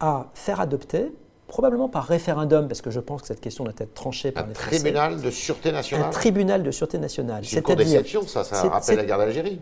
à 0.00 0.26
faire 0.34 0.60
adopter 0.60 1.10
probablement 1.48 1.88
par 1.88 2.04
référendum, 2.04 2.68
parce 2.68 2.82
que 2.82 2.90
je 2.90 3.00
pense 3.00 3.22
que 3.22 3.26
cette 3.26 3.40
question 3.40 3.64
doit 3.64 3.72
être 3.78 3.94
tranchée 3.94 4.30
par 4.30 4.44
un 4.44 4.48
les 4.48 4.54
Français. 4.54 4.76
Tribunal 4.78 5.20
de 5.20 5.30
sûreté 5.30 5.72
nationale 5.72 6.06
Un 6.06 6.10
tribunal 6.10 6.62
de 6.62 6.70
sûreté 6.70 6.98
nationale. 6.98 7.44
C'est 7.44 7.66
une 7.66 7.74
déception, 7.74 8.26
ça, 8.26 8.44
ça 8.44 8.68
rappelle 8.68 8.96
la 8.98 9.04
guerre 9.04 9.18
d'Algérie. 9.18 9.60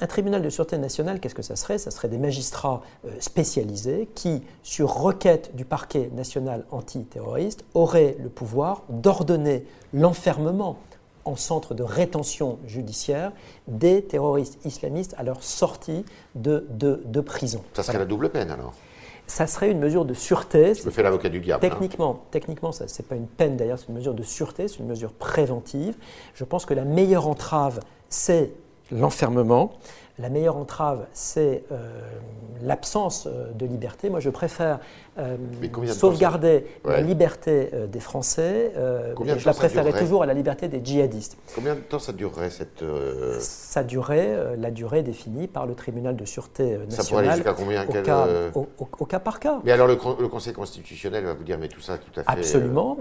Un 0.00 0.06
tribunal 0.06 0.40
de 0.40 0.48
sûreté 0.48 0.78
nationale, 0.78 1.20
qu'est-ce 1.20 1.34
que 1.34 1.42
ça 1.42 1.56
serait? 1.56 1.76
Ça 1.78 1.90
serait 1.90 2.08
des 2.08 2.18
magistrats 2.18 2.82
euh, 3.04 3.10
spécialisés 3.18 4.08
qui, 4.14 4.42
sur 4.62 4.94
requête 4.94 5.54
du 5.54 5.64
parquet 5.64 6.08
national 6.14 6.64
antiterroriste, 6.70 7.64
auraient 7.74 8.16
le 8.22 8.28
pouvoir 8.28 8.82
d'ordonner 8.88 9.66
l'enfermement 9.92 10.78
en 11.24 11.36
centre 11.36 11.74
de 11.74 11.82
rétention 11.82 12.58
judiciaire 12.66 13.32
des 13.66 14.04
terroristes 14.04 14.58
islamistes 14.64 15.14
à 15.18 15.24
leur 15.24 15.42
sortie 15.42 16.04
de, 16.34 16.66
de, 16.70 17.02
de 17.04 17.20
prison. 17.20 17.62
Ça 17.72 17.82
serait 17.82 17.98
la 17.98 18.04
double 18.04 18.30
peine 18.30 18.50
alors 18.50 18.74
ça 19.26 19.46
serait 19.46 19.70
une 19.70 19.78
mesure 19.78 20.04
de 20.04 20.14
sûreté. 20.14 20.74
Je 20.74 20.84
me 20.84 20.90
fais 20.90 21.02
l'avocat 21.02 21.28
du 21.28 21.40
diable. 21.40 21.64
Hein. 21.64 21.68
Techniquement, 21.68 22.24
techniquement 22.30 22.72
ce 22.72 22.84
n'est 22.84 23.08
pas 23.08 23.16
une 23.16 23.26
peine 23.26 23.56
d'ailleurs, 23.56 23.78
c'est 23.78 23.88
une 23.88 23.94
mesure 23.94 24.14
de 24.14 24.22
sûreté, 24.22 24.68
c'est 24.68 24.78
une 24.78 24.86
mesure 24.86 25.12
préventive. 25.12 25.96
Je 26.34 26.44
pense 26.44 26.66
que 26.66 26.74
la 26.74 26.84
meilleure 26.84 27.26
entrave, 27.26 27.80
c'est 28.08 28.52
l'enfermement. 28.90 29.72
La 30.20 30.28
meilleure 30.28 30.56
entrave, 30.56 31.08
c'est 31.12 31.64
euh, 31.72 32.00
l'absence 32.62 33.26
euh, 33.26 33.50
de 33.50 33.66
liberté. 33.66 34.10
Moi, 34.10 34.20
je 34.20 34.30
préfère 34.30 34.78
euh, 35.18 35.36
sauvegarder 35.88 36.66
la 36.84 37.00
liberté 37.00 37.70
des 37.88 37.98
Français. 37.98 38.72
je 38.76 39.46
la 39.46 39.54
préférerais 39.54 39.98
toujours 39.98 40.22
à 40.22 40.26
la 40.26 40.34
liberté 40.34 40.68
des 40.68 40.80
djihadistes. 40.84 41.36
Combien 41.54 41.74
de 41.74 41.80
temps 41.80 41.98
ça 41.98 42.12
durerait 42.12 42.50
cette 42.50 42.84
Ça 43.40 43.82
durerait 43.82 44.56
la 44.56 44.70
durée 44.70 45.02
définie 45.02 45.48
par 45.48 45.66
le 45.66 45.74
tribunal 45.74 46.14
de 46.14 46.24
sûreté 46.24 46.78
nationale. 46.78 46.90
Ça 46.90 47.04
pourrait 47.04 47.26
aller 47.26 47.36
jusqu'à 47.36 47.52
combien? 47.52 47.86
au, 48.54 49.06
cas, 49.06 49.18
par 49.18 49.40
cas. 49.40 49.60
Mais 49.64 49.72
alors 49.72 49.86
le, 49.88 49.96
Conseil 49.96 50.52
constitutionnel 50.52 51.24
va 51.24 51.34
vous 51.34 51.44
dire 51.44 51.58
mais 51.58 51.68
tout 51.68 51.80
ça 51.80 51.98
tout 51.98 52.20
à 52.20 52.24
fait 52.24 52.38
Absolument. 52.38 52.98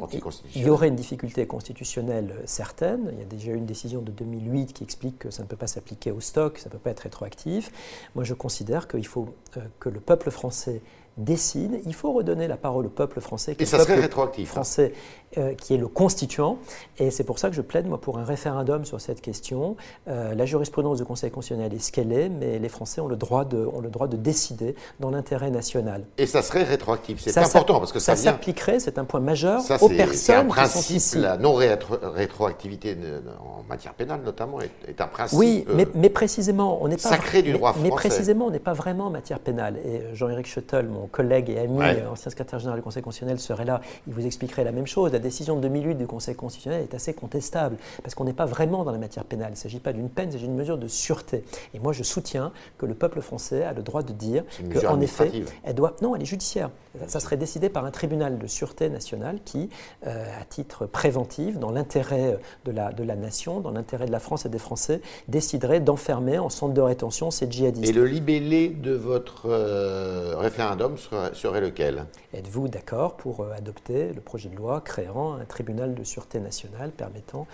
Il 0.55 0.63
y 0.63 0.70
aurait 0.70 0.88
une 0.88 0.96
difficulté 0.96 1.46
constitutionnelle 1.48 2.34
certaine. 2.46 3.10
Il 3.13 3.20
y 3.20 3.24
a 3.24 3.25
déjà 3.25 3.51
eu 3.51 3.55
une 3.55 3.65
décision 3.65 4.01
de 4.01 4.12
2008 4.12 4.74
qui 4.74 4.84
explique 4.84 5.20
que 5.20 5.32
ça 5.32 5.43
ne 5.43 5.48
peut 5.48 5.55
pas 5.55 5.67
s'appliquer 5.67 6.12
au 6.12 6.20
stock, 6.20 6.58
ça 6.58 6.70
ne 6.70 6.74
peut 6.74 6.79
pas 6.79 6.91
être 6.91 7.02
rétroactif. 7.03 7.72
Moi, 8.15 8.24
je 8.24 8.33
considère 8.33 8.88
qu'il 8.88 9.05
faut 9.05 9.36
euh, 9.57 9.62
que 9.79 9.89
le 9.89 10.00
peuple 10.00 10.31
français 10.31 10.81
décide. 11.17 11.82
Il 11.86 11.93
faut 11.93 12.12
redonner 12.12 12.48
la 12.48 12.58
parole 12.58 12.86
au 12.86 12.89
peuple 12.89 13.22
français. 13.22 13.55
Et 13.60 13.65
ça 13.65 13.79
serait 13.79 14.00
rétroactif. 14.00 14.50
Hein. 14.50 14.53
Français 14.53 14.93
euh, 15.38 15.55
qui 15.55 15.74
est 15.74 15.77
le 15.77 15.88
constituant. 15.88 16.60
Et 17.00 17.10
c'est 17.10 17.24
pour 17.24 17.39
ça 17.39 17.50
que 17.50 17.55
je 17.55 17.62
plaide, 17.62 17.88
moi, 17.88 18.00
pour 18.00 18.20
un 18.20 18.24
référendum 18.24 18.86
sur 18.86 19.01
cette 19.01 19.20
question. 19.20 19.75
Euh, 20.08 20.36
la 20.36 20.46
jurisprudence 20.46 21.00
du 21.00 21.05
Conseil 21.05 21.32
constitutionnel 21.32 21.74
est 21.74 21.79
ce 21.79 21.91
qu'elle 21.91 22.12
est, 22.12 22.29
mais 22.29 22.60
les 22.60 22.70
Français 22.70 23.01
ont 23.01 23.08
le 23.08 23.15
droit 23.15 23.43
de, 23.43 23.65
ont 23.65 23.79
le 23.79 23.89
droit 23.89 24.08
de 24.08 24.15
décider 24.15 24.75
dans 25.00 25.10
l'intérêt 25.10 25.50
national. 25.50 26.03
Et 26.20 26.27
ça 26.27 26.43
serait 26.43 26.62
rétroactif. 26.62 27.20
C'est 27.20 27.36
important 27.39 27.79
parce 27.79 27.91
que 27.91 27.98
ça, 27.98 28.15
ça 28.15 28.32
s'appliquerait, 28.32 28.79
c'est 28.79 29.00
un 29.00 29.05
point 29.05 29.22
majeur 29.22 29.62
aux 29.82 29.89
personnes 29.89 30.36
un 30.36 30.46
principe, 30.46 30.82
qui 30.82 30.88
sont 30.88 30.93
ici. 30.93 31.17
La 31.17 31.38
non-rétroactivité 31.38 32.96
en 33.39 33.63
matière 33.67 33.96
pénale, 33.96 34.22
notamment, 34.24 34.60
est, 34.62 35.01
un 35.01 35.08
principe. 35.08 35.39
Oui, 35.39 35.65
mais, 35.96 36.10
précisément, 36.10 36.77
on 36.84 36.88
n'est 36.88 36.98
pas. 36.98 37.10
Sacré 37.10 37.41
du 37.41 37.53
droit 37.53 37.72
français. 37.72 37.89
Mais 37.89 37.96
précisément, 37.96 38.46
on 38.48 38.51
n'est 38.51 38.60
pas 38.60 38.74
vraiment 38.74 39.08
en 39.08 39.12
matière 39.12 39.39
pénale. 39.39 39.77
Et 39.77 40.13
Jean-Éric 40.13 40.46
Schuttel, 40.46 40.88
mon 40.88 41.02
mon 41.03 41.07
collègue 41.07 41.50
et 41.50 41.60
ami, 41.60 41.81
ancien 42.10 42.31
secrétaire 42.31 42.60
général 42.60 42.79
du 42.79 42.83
Conseil 42.83 43.03
constitutionnel, 43.03 43.39
serait 43.39 43.65
là, 43.65 43.81
il 44.07 44.13
vous 44.13 44.25
expliquerait 44.25 44.63
la 44.63 44.72
même 44.72 44.88
chose. 44.88 45.12
La 45.12 45.19
décision 45.19 45.57
de 45.57 45.62
2008 45.62 45.95
du 45.95 46.07
Conseil 46.07 46.33
constitutionnel 46.33 46.83
est 46.83 46.95
assez 46.95 47.13
contestable, 47.13 47.75
parce 48.01 48.15
qu'on 48.15 48.24
n'est 48.24 48.33
pas 48.33 48.45
vraiment 48.45 48.86
dans 48.86 48.91
la 48.91 48.98
matière 48.98 49.25
pénale. 49.25 49.50
Il 49.50 49.55
ne 49.55 49.57
s'agit 49.57 49.79
pas 49.79 49.91
d'une 49.91 50.10
peine, 50.10 50.29
il 50.29 50.33
s'agit 50.33 50.45
d'une 50.45 50.55
mesure 50.55 50.77
de 50.77 50.88
sûreté. 50.88 51.43
Et 51.74 51.79
moi, 51.79 51.91
je 51.91 52.03
soutiens 52.03 52.53
que 52.77 52.86
le 52.86 52.93
peuple 52.93 53.19
français 53.22 53.63
a 53.63 53.74
le 53.74 53.81
droit 53.81 54.01
de 54.01 54.13
dire 54.13 54.45
qu'en 54.81 55.01
effet, 55.01 55.43
elle 55.63 55.75
doit. 55.75 55.95
Non, 56.01 56.15
elle 56.15 56.22
est 56.22 56.25
judiciaire. 56.25 56.69
Ça 57.07 57.19
serait 57.19 57.38
décidé 57.38 57.69
par 57.69 57.86
un 57.86 57.91
tribunal 57.91 58.38
de 58.38 58.48
sûreté 58.48 58.88
nationale 58.88 59.39
qui, 59.43 59.69
euh, 60.05 60.25
à 60.39 60.45
titre 60.45 60.86
préventif, 60.86 61.57
dans 61.57 61.72
l'intérêt 61.72 62.38
de 62.65 62.72
la, 62.72 62.93
de 62.93 63.03
la 63.03 63.15
nation, 63.15 63.60
dans 63.60 63.72
l'intérêt 63.72 64.05
de 64.05 64.12
la 64.12 64.19
France 64.19 64.45
et 64.45 64.50
des 64.50 64.60
Français, 64.60 65.01
déciderait 65.27 65.79
d'enfermer 65.79 66.38
en 66.38 66.50
centre 66.50 66.74
de 66.74 66.81
rétention 66.81 67.31
ces 67.31 67.50
djihadistes. 67.50 67.89
Et 67.89 67.93
le 67.93 68.05
libellé 68.05 68.69
de 68.69 68.93
votre 68.93 69.50
euh, 69.50 70.36
référendum 70.38 70.92
serait, 70.97 71.62
lequel 71.62 72.05
Êtes-vous 72.33 72.67
d'accord 72.67 73.15
pour 73.15 73.41
euh, 73.41 73.53
adopter 73.55 74.13
le 74.13 74.21
projet 74.21 74.50
de 74.50 74.55
loi 74.55 74.81
créant 74.81 75.33
un 75.33 75.45
tribunal 75.45 75.95
de 75.95 76.03
sûreté 76.03 76.39
nationale 76.39 76.91
permettant 76.91 77.47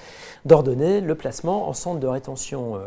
d'ordonner 0.45 1.01
le 1.01 1.15
placement 1.15 1.67
en 1.67 1.73
centre 1.73 1.99
de 1.99 2.07
rétention 2.07 2.79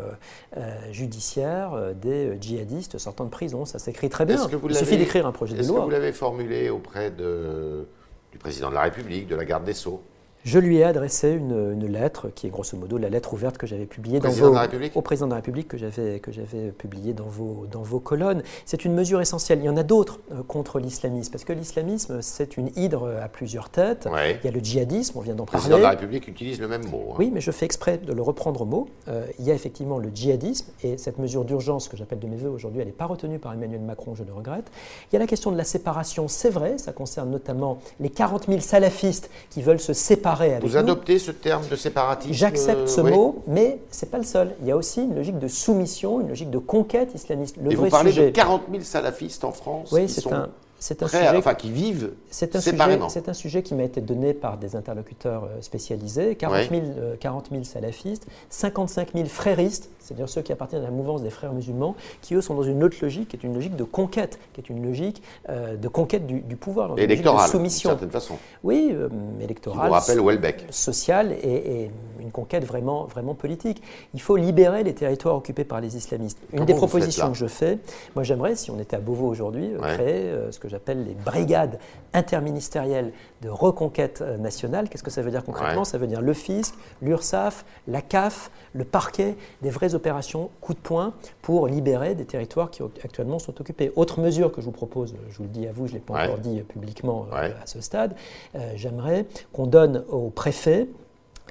judiciaire 0.91 1.93
des 1.95 2.37
djihadistes 2.39 2.97
sortant 2.97 3.25
de 3.25 3.29
prison? 3.29 3.65
Ça 3.65 3.79
s'écrit 3.79 4.09
très 4.09 4.25
bien. 4.25 4.47
Il 4.69 4.75
suffit 4.75 4.97
d'écrire 4.97 5.25
un 5.25 5.31
projet 5.31 5.55
de 5.55 5.59
loi. 5.59 5.67
Est-ce 5.67 5.79
que 5.79 5.83
vous 5.83 5.89
l'avez 5.89 6.11
formulé 6.11 6.69
auprès 6.69 7.11
de, 7.11 7.87
du 8.31 8.37
président 8.37 8.69
de 8.69 8.75
la 8.75 8.81
République, 8.83 9.27
de 9.27 9.35
la 9.35 9.45
garde 9.45 9.63
des 9.63 9.73
Sceaux? 9.73 10.01
Je 10.43 10.59
lui 10.59 10.77
ai 10.77 10.83
adressé 10.83 11.31
une, 11.31 11.87
lettre 11.87 12.29
qui 12.33 12.47
est 12.47 12.49
grosso 12.49 12.77
modo 12.77 12.97
la 12.97 13.09
lettre 13.09 13.33
ouverte 13.33 13.57
que 13.57 13.67
j'avais 13.67 13.85
publiée 13.85 14.19
dans 14.19 14.29
vos, 14.29 14.55
au 14.95 15.01
président 15.01 15.27
de 15.27 15.31
la 15.31 15.37
République 15.37 15.67
que 15.67 15.77
j'avais 15.77 16.19
que 16.19 16.31
j'avais 16.31 16.71
publiée 16.71 17.13
dans 17.13 17.27
vos 17.27 17.65
dans 17.69 17.81
vos 17.81 17.99
colonnes. 17.99 18.41
C'est 18.65 18.85
une 18.85 18.93
mesure 18.93 19.21
essentielle. 19.21 19.59
Il 19.59 19.65
y 19.65 19.69
en 19.69 19.77
a 19.77 19.83
d'autres 19.83 20.19
euh, 20.31 20.41
contre 20.43 20.79
l'islamisme 20.79 21.31
parce 21.31 21.43
que 21.43 21.53
l'islamisme 21.53 22.21
c'est 22.21 22.57
une 22.57 22.71
hydre 22.75 23.09
à 23.21 23.27
plusieurs 23.27 23.69
têtes. 23.69 24.07
Il 24.07 24.45
y 24.45 24.47
a 24.47 24.51
le 24.51 24.59
djihadisme, 24.59 25.17
on 25.17 25.21
vient 25.21 25.35
d'en 25.35 25.45
parler. 25.45 25.57
Le 25.57 25.59
président 25.59 25.77
de 25.77 25.83
la 25.83 25.89
République 25.91 26.27
utilise 26.27 26.59
le 26.59 26.67
même 26.67 26.87
mot. 26.89 27.09
Hein. 27.11 27.15
Oui, 27.19 27.31
mais 27.33 27.41
je 27.41 27.51
fais 27.51 27.65
exprès 27.65 27.97
de 27.97 28.11
le 28.11 28.21
reprendre 28.21 28.61
au 28.61 28.65
mot. 28.65 28.87
Euh, 29.07 29.25
il 29.39 29.45
y 29.45 29.51
a 29.51 29.53
effectivement 29.53 29.97
le 29.97 30.09
djihadisme 30.13 30.71
et 30.83 30.97
cette 30.97 31.19
mesure 31.19 31.45
d'urgence 31.45 31.87
que 31.87 31.95
j'appelle 31.95 32.19
de 32.19 32.27
mes 32.27 32.37
voeux 32.37 32.49
aujourd'hui, 32.49 32.81
elle 32.81 32.87
n'est 32.87 32.93
pas 32.93 33.05
retenue 33.05 33.39
par 33.39 33.53
Emmanuel 33.53 33.81
Macron, 33.81 34.15
je 34.15 34.23
le 34.23 34.33
regrette. 34.33 34.71
Il 35.11 35.15
y 35.15 35.17
a 35.17 35.19
la 35.19 35.27
question 35.27 35.51
de 35.51 35.57
la 35.57 35.63
séparation, 35.63 36.27
c'est 36.27 36.49
vrai, 36.49 36.77
ça 36.77 36.91
concerne 36.91 37.29
notamment 37.29 37.79
les 37.99 38.09
40 38.09 38.47
000 38.47 38.59
salafistes 38.61 39.29
qui 39.49 39.61
veulent 39.61 39.79
se 39.79 39.93
séparer 39.93 40.32
avec 40.41 40.61
Vous 40.61 40.77
adoptez 40.77 41.19
ce 41.19 41.31
terme 41.31 41.67
de 41.69 41.75
séparatisme 41.75 42.33
J'accepte 42.33 42.87
ce 42.87 43.01
mot, 43.01 43.43
mais 43.47 43.79
ce 43.91 44.05
n'est 44.05 44.11
pas 44.11 44.17
le 44.17 44.23
seul. 44.23 44.55
Il 44.61 44.67
y 44.67 44.71
a 44.71 44.77
aussi 44.77 45.03
une 45.03 45.15
logique 45.15 45.39
de 45.39 45.47
soumission, 45.47 46.21
une 46.21 46.29
logique 46.29 46.49
de 46.49 46.57
conquête 46.57 47.13
islamiste. 47.13 47.57
Le 47.61 47.71
Et 47.71 47.75
vous 47.75 47.89
parlez 47.89 48.13
de 48.13 48.29
40 48.29 48.63
000 48.71 48.83
salafistes 48.83 49.43
en 49.43 49.51
France 49.51 49.91
Oui, 49.91 50.09
c'est 50.09 50.31
un, 50.31 50.49
c'est 50.83 51.01
un 51.01 51.07
sujet, 51.07 51.37
enfin, 51.37 51.55
qui 51.55 51.71
vivent 51.71 52.11
c'est 52.29 52.57
un 52.57 52.59
séparément. 52.59 53.07
C'est 53.07 53.29
un 53.29 53.33
sujet 53.33 53.63
qui 53.63 53.73
m'a 53.73 53.83
été 53.83 54.01
donné 54.01 54.33
par 54.33 54.57
des 54.57 54.75
interlocuteurs 54.75 55.45
euh, 55.45 55.61
spécialisés. 55.61 56.35
40 56.35 56.69
000, 56.69 56.81
40 57.21 57.49
000 57.51 57.63
salafistes, 57.63 58.27
55 58.49 59.13
000 59.13 59.25
fréristes, 59.27 59.89
c'est-à-dire 59.99 60.27
ceux 60.27 60.41
qui 60.41 60.51
appartiennent 60.51 60.81
à 60.81 60.85
la 60.85 60.91
mouvance 60.91 61.23
des 61.23 61.29
frères 61.29 61.53
musulmans, 61.53 61.95
qui 62.21 62.35
eux 62.35 62.41
sont 62.41 62.53
dans 62.53 62.63
une 62.63 62.83
autre 62.83 62.97
logique, 63.01 63.29
qui 63.29 63.37
est 63.37 63.43
une 63.43 63.53
logique 63.53 63.77
de 63.77 63.85
conquête, 63.85 64.39
qui 64.51 64.59
est 64.59 64.69
une 64.69 64.85
logique 64.85 65.23
euh, 65.47 65.77
de 65.77 65.87
conquête 65.87 66.27
du, 66.27 66.57
pouvoir, 66.57 66.99
électorale, 66.99 67.45
de 67.45 67.51
soumission. 67.51 67.91
d'une 67.91 67.99
certaine 67.99 68.11
façon. 68.11 68.35
Oui, 68.65 68.89
euh, 68.91 69.07
électorale. 69.39 69.87
vous 69.87 69.93
rappelle 69.93 70.19
Welbeck. 70.19 70.65
Sociale 70.69 71.31
et, 71.31 71.89
une 72.19 72.31
conquête 72.31 72.65
vraiment, 72.65 73.05
vraiment 73.05 73.35
politique. 73.35 73.81
Il 74.13 74.21
faut 74.21 74.35
libérer 74.35 74.83
les 74.83 74.93
territoires 74.93 75.35
occupés 75.35 75.63
par 75.63 75.79
les 75.79 75.95
islamistes. 75.95 76.39
Une 76.51 76.65
des 76.65 76.73
propositions 76.73 77.31
que 77.31 77.37
je 77.37 77.47
fais, 77.47 77.79
moi 78.15 78.23
j'aimerais, 78.23 78.57
si 78.57 78.69
on 78.69 78.79
était 78.79 78.97
à 78.97 78.99
Beauvau 78.99 79.27
aujourd'hui, 79.27 79.71
créer 79.79 80.33
ce 80.51 80.59
que 80.59 80.72
j'appelle 80.73 81.05
les 81.05 81.13
brigades 81.13 81.79
interministérielle 82.13 83.13
de 83.41 83.49
reconquête 83.49 84.21
euh, 84.21 84.37
nationale. 84.37 84.89
Qu'est-ce 84.89 85.03
que 85.03 85.11
ça 85.11 85.21
veut 85.21 85.31
dire 85.31 85.43
concrètement? 85.43 85.83
Ça 85.83 85.97
veut 85.97 86.07
dire 86.07 86.21
le 86.21 86.33
fisc, 86.33 86.73
l'URSSAF, 87.01 87.63
la 87.87 88.01
CAF, 88.01 88.49
le 88.73 88.83
parquet, 88.83 89.35
des 89.61 89.69
vraies 89.69 89.93
opérations 89.93 90.49
coup 90.61 90.73
de 90.73 90.79
poing 90.79 91.13
pour 91.41 91.67
libérer 91.67 92.15
des 92.15 92.25
territoires 92.25 92.71
qui 92.71 92.81
actuellement 93.03 93.39
sont 93.39 93.59
occupés. 93.61 93.91
Autre 93.95 94.19
mesure 94.19 94.51
que 94.51 94.61
je 94.61 94.65
vous 94.65 94.71
propose, 94.71 95.15
je 95.29 95.37
vous 95.37 95.43
le 95.43 95.49
dis 95.49 95.67
à 95.67 95.71
vous, 95.71 95.87
je 95.87 95.93
ne 95.93 95.97
l'ai 95.97 96.03
pas 96.03 96.23
encore 96.23 96.39
dit 96.39 96.61
publiquement 96.61 97.27
euh, 97.31 97.51
à 97.61 97.67
ce 97.67 97.81
stade, 97.81 98.15
euh, 98.55 98.73
j'aimerais 98.75 99.25
qu'on 99.51 99.67
donne 99.67 100.03
aux 100.09 100.29
préfets 100.29 100.87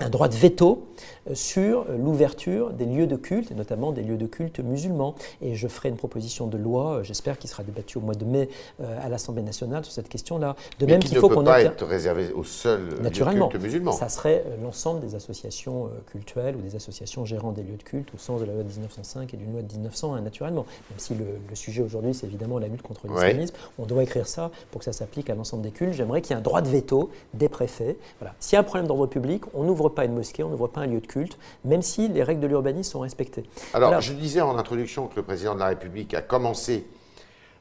un 0.00 0.08
droit 0.08 0.28
de 0.28 0.34
veto 0.34 0.86
euh, 1.30 1.34
sur 1.34 1.84
l'ouverture 1.88 2.70
des 2.70 2.86
lieux 2.86 3.06
de 3.06 3.16
culte, 3.16 3.50
et 3.50 3.54
notamment 3.54 3.92
des 3.92 4.02
lieux 4.02 4.16
de 4.16 4.26
culte 4.26 4.60
musulmans. 4.60 5.14
Et 5.40 5.54
je 5.54 5.68
ferai 5.68 5.88
une 5.88 5.96
proposition 5.96 6.46
de 6.46 6.56
loi, 6.56 6.94
euh, 6.94 7.02
j'espère 7.02 7.38
qu'il 7.38 7.50
sera 7.50 7.62
débattu 7.62 7.98
au 7.98 8.00
mois 8.00 8.14
de 8.14 8.24
mai 8.24 8.48
euh, 8.80 8.98
à 9.04 9.08
l'Assemblée 9.08 9.42
nationale 9.42 9.84
sur 9.84 9.92
cette 9.92 10.08
question-là. 10.08 10.56
De 10.78 10.86
même 10.86 11.00
qu'il 11.00 11.18
faut 11.18 11.28
qu'on 11.28 11.44
pas 11.44 11.62
être 11.62 11.84
réservé 11.84 12.32
aux 12.32 12.44
seuls 12.44 13.00
Naturellement, 13.00 13.46
lieux 13.46 13.52
de 13.52 13.52
culte 13.52 13.64
musulmans. 13.64 13.92
Ça 13.92 14.08
serait 14.08 14.44
l'ensemble 14.62 15.00
des 15.00 15.14
associations 15.14 15.90
cultuelles 16.10 16.56
ou 16.56 16.60
des 16.60 16.76
associations 16.76 17.24
gérant 17.24 17.52
des 17.52 17.62
lieux 17.62 17.76
de 17.76 17.82
culte 17.82 18.08
au 18.14 18.18
sens 18.18 18.40
de 18.40 18.46
la 18.46 18.54
loi 18.54 18.62
de 18.62 18.68
1905 18.68 19.34
et 19.34 19.36
d'une 19.36 19.52
loi 19.52 19.62
de 19.62 19.72
1901, 19.72 20.20
naturellement. 20.22 20.66
Même 20.90 20.98
si 20.98 21.14
le, 21.14 21.26
sujet 21.54 21.82
aujourd'hui, 21.82 22.14
c'est 22.14 22.26
évidemment 22.26 22.58
la 22.58 22.66
lutte 22.66 22.82
contre 22.82 23.06
l'islamisme, 23.06 23.54
on 23.78 23.84
doit 23.84 24.02
écrire 24.02 24.26
ça 24.26 24.50
pour 24.70 24.78
que 24.78 24.84
ça 24.84 24.92
s'applique 24.92 25.28
à 25.30 25.34
l'ensemble 25.34 25.62
des 25.62 25.70
cultes. 25.70 25.92
J'aimerais 25.92 26.22
qu'il 26.22 26.30
y 26.30 26.34
ait 26.34 26.40
un 26.40 26.42
droit 26.42 26.62
de 26.62 26.68
veto 26.68 27.10
des 27.34 27.48
préfets. 27.48 27.98
Voilà. 28.18 28.34
S'il 28.40 28.54
y 28.54 28.56
a 28.56 28.60
un 28.60 28.64
problème 28.64 28.86
d'ordre 28.86 29.06
public, 29.06 29.42
on 29.54 29.64
n'ouvre 29.82 29.94
pas 29.94 30.04
une 30.04 30.14
mosquée, 30.14 30.42
on 30.42 30.48
n'ouvre 30.48 30.68
pas 30.68 30.82
un 30.82 30.86
lieu 30.86 31.00
de 31.00 31.06
culte, 31.06 31.38
même 31.64 31.82
si 31.82 32.08
les 32.08 32.22
règles 32.22 32.40
de 32.40 32.46
l'urbanisme 32.46 32.92
sont 32.92 33.00
respectées. 33.00 33.44
Alors, 33.74 34.00
je 34.00 34.12
disais 34.12 34.40
en 34.40 34.56
introduction 34.58 35.06
que 35.06 35.16
le 35.16 35.22
président 35.22 35.54
de 35.54 35.60
la 35.60 35.66
République 35.66 36.14
a 36.14 36.22
commencé 36.22 36.86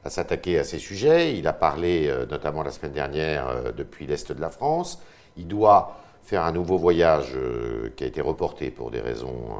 à 0.04 0.10
s'attaquer 0.10 0.58
à 0.58 0.64
ces 0.64 0.78
sujets. 0.78 1.36
Il 1.36 1.46
a 1.46 1.52
parlé 1.52 2.08
euh, 2.08 2.26
notamment 2.26 2.62
la 2.62 2.72
semaine 2.72 2.92
dernière 2.92 3.48
euh, 3.48 3.72
depuis 3.72 4.06
l'Est 4.06 4.32
de 4.32 4.40
la 4.40 4.50
France. 4.50 5.00
Il 5.36 5.46
doit 5.46 5.96
faire 6.24 6.44
un 6.44 6.52
nouveau 6.52 6.76
voyage 6.76 7.32
euh, 7.34 7.90
qui 7.96 8.04
a 8.04 8.06
été 8.06 8.20
reporté 8.20 8.70
pour 8.70 8.90
des 8.90 9.00
raisons 9.00 9.50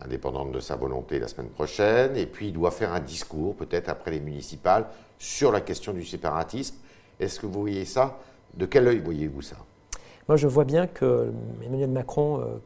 indépendantes 0.00 0.52
de 0.52 0.60
sa 0.60 0.76
volonté 0.76 1.18
la 1.18 1.28
semaine 1.28 1.50
prochaine. 1.50 2.16
Et 2.16 2.26
puis 2.26 2.48
il 2.48 2.52
doit 2.52 2.70
faire 2.70 2.92
un 2.92 3.00
discours, 3.00 3.56
peut-être 3.56 3.88
après 3.88 4.10
les 4.10 4.20
municipales, 4.20 4.86
sur 5.18 5.52
la 5.52 5.60
question 5.60 5.92
du 5.92 6.04
séparatisme. 6.04 6.76
Est-ce 7.20 7.40
que 7.40 7.46
vous 7.46 7.60
voyez 7.60 7.84
ça? 7.84 8.18
De 8.54 8.64
quel 8.64 8.86
œil 8.88 9.00
voyez-vous 9.00 9.42
ça? 9.42 9.56
Moi, 10.28 10.36
je 10.36 10.46
vois 10.46 10.64
bien 10.64 10.86
que 10.86 11.32
Emmanuel 11.64 11.90
Macron 11.90 12.40
euh, 12.40 12.58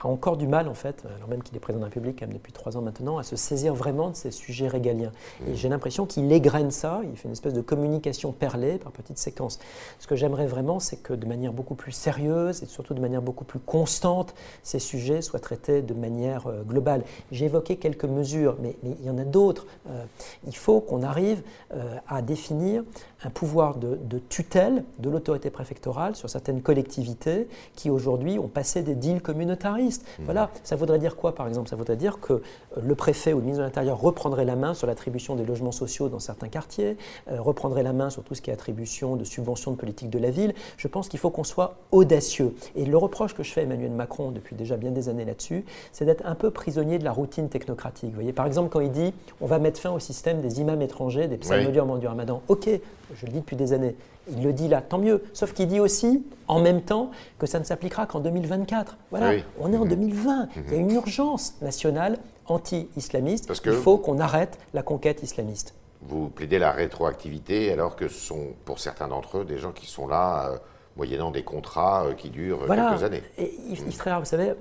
a 0.00 0.08
encore 0.08 0.36
du 0.36 0.46
mal, 0.46 0.68
en 0.68 0.74
fait, 0.74 1.04
alors 1.16 1.28
même 1.28 1.42
qu'il 1.42 1.56
est 1.56 1.60
président 1.60 1.80
de 1.80 1.84
la 1.84 1.88
République 1.88 2.20
même 2.20 2.32
depuis 2.32 2.52
trois 2.52 2.76
ans 2.76 2.82
maintenant, 2.82 3.18
à 3.18 3.22
se 3.22 3.36
saisir 3.36 3.74
vraiment 3.74 4.10
de 4.10 4.16
ces 4.16 4.30
sujets 4.30 4.68
régaliens. 4.68 5.12
Et 5.46 5.50
mmh. 5.50 5.54
j'ai 5.54 5.68
l'impression 5.68 6.06
qu'il 6.06 6.30
égrène 6.32 6.70
ça, 6.70 7.00
il 7.04 7.16
fait 7.16 7.28
une 7.28 7.32
espèce 7.32 7.54
de 7.54 7.60
communication 7.60 8.32
perlée 8.32 8.78
par 8.78 8.92
petites 8.92 9.18
séquences. 9.18 9.58
Ce 9.98 10.06
que 10.06 10.16
j'aimerais 10.16 10.46
vraiment, 10.46 10.80
c'est 10.80 10.96
que 10.96 11.12
de 11.12 11.26
manière 11.26 11.52
beaucoup 11.52 11.74
plus 11.74 11.92
sérieuse 11.92 12.62
et 12.62 12.66
surtout 12.66 12.94
de 12.94 13.00
manière 13.00 13.22
beaucoup 13.22 13.44
plus 13.44 13.60
constante, 13.60 14.34
ces 14.62 14.78
sujets 14.78 15.22
soient 15.22 15.40
traités 15.40 15.82
de 15.82 15.94
manière 15.94 16.46
euh, 16.46 16.62
globale. 16.62 17.04
J'ai 17.30 17.46
évoqué 17.46 17.76
quelques 17.76 18.04
mesures, 18.04 18.56
mais, 18.60 18.76
il 18.82 19.04
y 19.04 19.10
en 19.10 19.18
a 19.18 19.24
d'autres. 19.24 19.66
Euh, 19.88 20.04
il 20.46 20.56
faut 20.56 20.80
qu'on 20.80 21.02
arrive 21.02 21.42
euh, 21.72 21.96
à 22.08 22.22
définir 22.22 22.84
un 23.24 23.30
pouvoir 23.30 23.76
de, 23.76 23.98
de 24.02 24.18
tutelle 24.18 24.84
de 24.98 25.10
l'autorité 25.10 25.50
préfectorale 25.50 26.16
sur 26.16 26.28
certaines 26.28 26.62
collectivités 26.62 27.48
qui 27.76 27.90
aujourd'hui 27.90 28.38
ont 28.38 28.48
passé 28.48 28.82
des 28.82 28.94
deals 28.94 29.22
communautaristes 29.22 29.72
Mmh. 30.18 30.24
Voilà, 30.24 30.50
ça 30.62 30.76
voudrait 30.76 30.98
dire 30.98 31.16
quoi 31.16 31.34
par 31.34 31.48
exemple 31.48 31.68
Ça 31.68 31.76
voudrait 31.76 31.96
dire 31.96 32.20
que 32.20 32.34
euh, 32.34 32.40
le 32.82 32.94
préfet 32.94 33.32
ou 33.32 33.38
le 33.38 33.42
ministre 33.42 33.60
de 33.60 33.66
l'Intérieur 33.66 34.00
reprendrait 34.00 34.44
la 34.44 34.56
main 34.56 34.74
sur 34.74 34.86
l'attribution 34.86 35.36
des 35.36 35.44
logements 35.44 35.72
sociaux 35.72 36.08
dans 36.08 36.18
certains 36.18 36.48
quartiers, 36.48 36.96
euh, 37.30 37.40
reprendrait 37.40 37.82
la 37.82 37.92
main 37.92 38.10
sur 38.10 38.22
tout 38.22 38.34
ce 38.34 38.42
qui 38.42 38.50
est 38.50 38.52
attribution 38.52 39.16
de 39.16 39.24
subventions 39.24 39.70
de 39.70 39.76
politique 39.76 40.10
de 40.10 40.18
la 40.18 40.30
ville. 40.30 40.54
Je 40.76 40.88
pense 40.88 41.08
qu'il 41.08 41.18
faut 41.18 41.30
qu'on 41.30 41.44
soit 41.44 41.76
audacieux. 41.90 42.54
Et 42.76 42.84
le 42.84 42.96
reproche 42.96 43.34
que 43.34 43.42
je 43.42 43.52
fais 43.52 43.60
à 43.60 43.64
Emmanuel 43.64 43.92
Macron 43.92 44.30
depuis 44.30 44.56
déjà 44.56 44.76
bien 44.76 44.90
des 44.90 45.08
années 45.08 45.24
là-dessus, 45.24 45.64
c'est 45.92 46.04
d'être 46.04 46.26
un 46.26 46.34
peu 46.34 46.50
prisonnier 46.50 46.98
de 46.98 47.04
la 47.04 47.12
routine 47.12 47.48
technocratique. 47.48 48.10
Vous 48.10 48.14
voyez, 48.14 48.32
par 48.32 48.46
exemple, 48.46 48.70
quand 48.70 48.80
il 48.80 48.90
dit 48.90 49.14
on 49.40 49.46
va 49.46 49.58
mettre 49.58 49.80
fin 49.80 49.90
au 49.90 49.98
système 49.98 50.40
des 50.40 50.60
imams 50.60 50.82
étrangers, 50.82 51.28
des 51.28 51.38
psalmodieurs 51.38 51.88
oui. 51.88 52.00
du 52.00 52.06
ramadan. 52.06 52.42
Ok, 52.48 52.68
je 53.14 53.26
le 53.26 53.32
dis 53.32 53.40
depuis 53.40 53.56
des 53.56 53.72
années. 53.72 53.96
Il 54.30 54.42
le 54.42 54.52
dit 54.52 54.68
là, 54.68 54.80
tant 54.80 54.98
mieux. 54.98 55.22
Sauf 55.32 55.52
qu'il 55.52 55.68
dit 55.68 55.80
aussi, 55.80 56.24
en 56.48 56.60
même 56.60 56.82
temps, 56.82 57.10
que 57.38 57.46
ça 57.46 57.58
ne 57.58 57.64
s'appliquera 57.64 58.06
qu'en 58.06 58.20
2024. 58.20 58.96
Voilà, 59.10 59.32
on 59.58 59.72
est 59.72 59.76
en 59.76 59.84
2020. 59.84 60.42
Mhm. 60.42 60.48
Il 60.66 60.72
y 60.72 60.76
a 60.76 60.80
une 60.80 60.92
urgence 60.92 61.54
nationale 61.60 62.18
anti-islamiste. 62.46 63.50
Il 63.64 63.72
faut 63.72 63.98
qu'on 63.98 64.18
arrête 64.18 64.58
la 64.74 64.82
conquête 64.82 65.22
islamiste. 65.22 65.74
Vous 66.02 66.28
plaidez 66.28 66.58
la 66.58 66.72
rétroactivité 66.72 67.72
alors 67.72 67.96
que 67.96 68.08
ce 68.08 68.18
sont, 68.18 68.48
pour 68.64 68.80
certains 68.80 69.08
d'entre 69.08 69.38
eux, 69.38 69.44
des 69.44 69.58
gens 69.58 69.72
qui 69.72 69.86
sont 69.86 70.06
là. 70.08 70.50
Euh, 70.50 70.58
moyennant 70.96 71.30
des 71.30 71.42
contrats 71.42 72.04
euh, 72.04 72.14
qui 72.14 72.30
durent 72.30 72.66
quelques 72.66 73.02
années. 73.02 73.22
Et 73.38 73.54
il, 73.68 73.78
il 73.86 73.92
serait, 73.92 74.18
vous 74.18 74.24
savez, 74.24 74.52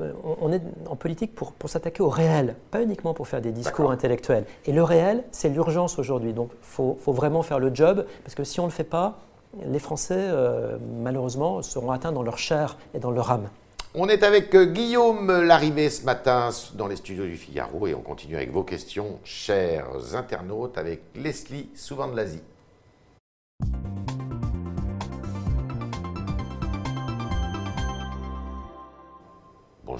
on, 0.41 0.51
est 0.51 0.61
en 0.87 0.95
politique 0.95 1.35
pour, 1.35 1.53
pour 1.53 1.69
s'attaquer 1.69 2.01
au 2.01 2.09
réel, 2.09 2.55
pas 2.71 2.81
uniquement 2.81 3.13
pour 3.13 3.27
faire 3.27 3.41
des 3.41 3.51
discours 3.51 3.91
intellectuels. 3.91 4.45
Et 4.65 4.71
le 4.71 4.83
réel, 4.83 5.23
c'est 5.31 5.49
l'urgence 5.49 5.99
aujourd'hui. 5.99 6.33
Donc 6.33 6.49
il 6.53 6.65
faut, 6.65 6.97
faut, 7.01 7.13
vraiment 7.13 7.41
faire 7.41 7.59
le 7.59 7.73
job, 7.73 8.05
parce 8.23 8.35
que 8.35 8.43
si 8.43 8.59
on 8.59 8.63
ne 8.63 8.69
le 8.69 8.73
fait 8.73 8.83
pas, 8.83 9.19
les 9.65 9.79
Français, 9.79 10.15
euh, 10.17 10.77
malheureusement, 11.01 11.61
seront 11.61 11.91
atteints 11.91 12.11
dans 12.11 12.23
leur 12.23 12.37
chair 12.37 12.77
et 12.93 12.99
dans 12.99 13.11
leur 13.11 13.31
âme. 13.31 13.49
On 13.93 14.07
est 14.07 14.23
avec 14.23 14.55
euh, 14.55 14.65
Guillaume 14.65 15.29
Larrivée 15.41 15.89
ce 15.89 16.05
matin 16.05 16.49
dans 16.75 16.87
les 16.87 16.95
studios 16.95 17.25
du 17.25 17.35
Figaro 17.35 17.87
et 17.87 17.93
on 17.93 18.01
continue 18.01 18.37
avec 18.37 18.51
vos 18.51 18.63
questions, 18.63 19.19
chers 19.25 20.15
internautes, 20.15 20.77
avec 20.77 21.01
Leslie 21.15 21.69
Souvent 21.75 22.07
de 22.07 22.15
l'Asie. 22.15 22.41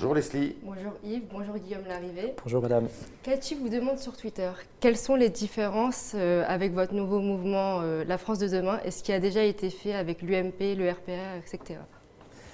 Bonjour 0.02 0.16
Leslie. 0.16 0.56
Bonjour 0.64 0.94
Yves, 1.04 1.22
bonjour 1.32 1.56
Guillaume 1.60 1.84
Larrivé. 1.88 2.34
Bonjour 2.44 2.60
madame. 2.60 2.88
Cathy 3.22 3.54
vous 3.54 3.70
demande 3.70 4.00
sur 4.00 4.18
Twitter, 4.18 4.50
quelles 4.80 4.98
sont 4.98 5.14
les 5.14 5.30
différences 5.30 6.14
euh, 6.16 6.44
avec 6.48 6.74
votre 6.74 6.96
nouveau 6.96 7.20
mouvement 7.20 7.82
euh, 7.84 8.04
La 8.08 8.18
France 8.18 8.40
de 8.40 8.48
demain 8.48 8.80
et 8.84 8.90
ce 8.90 9.04
qui 9.04 9.14
a 9.14 9.20
déjà 9.20 9.44
été 9.44 9.70
fait 9.70 9.94
avec 9.94 10.24
l'UMP, 10.24 10.76
le 10.76 10.90
RPA, 10.90 11.38
etc. 11.38 11.82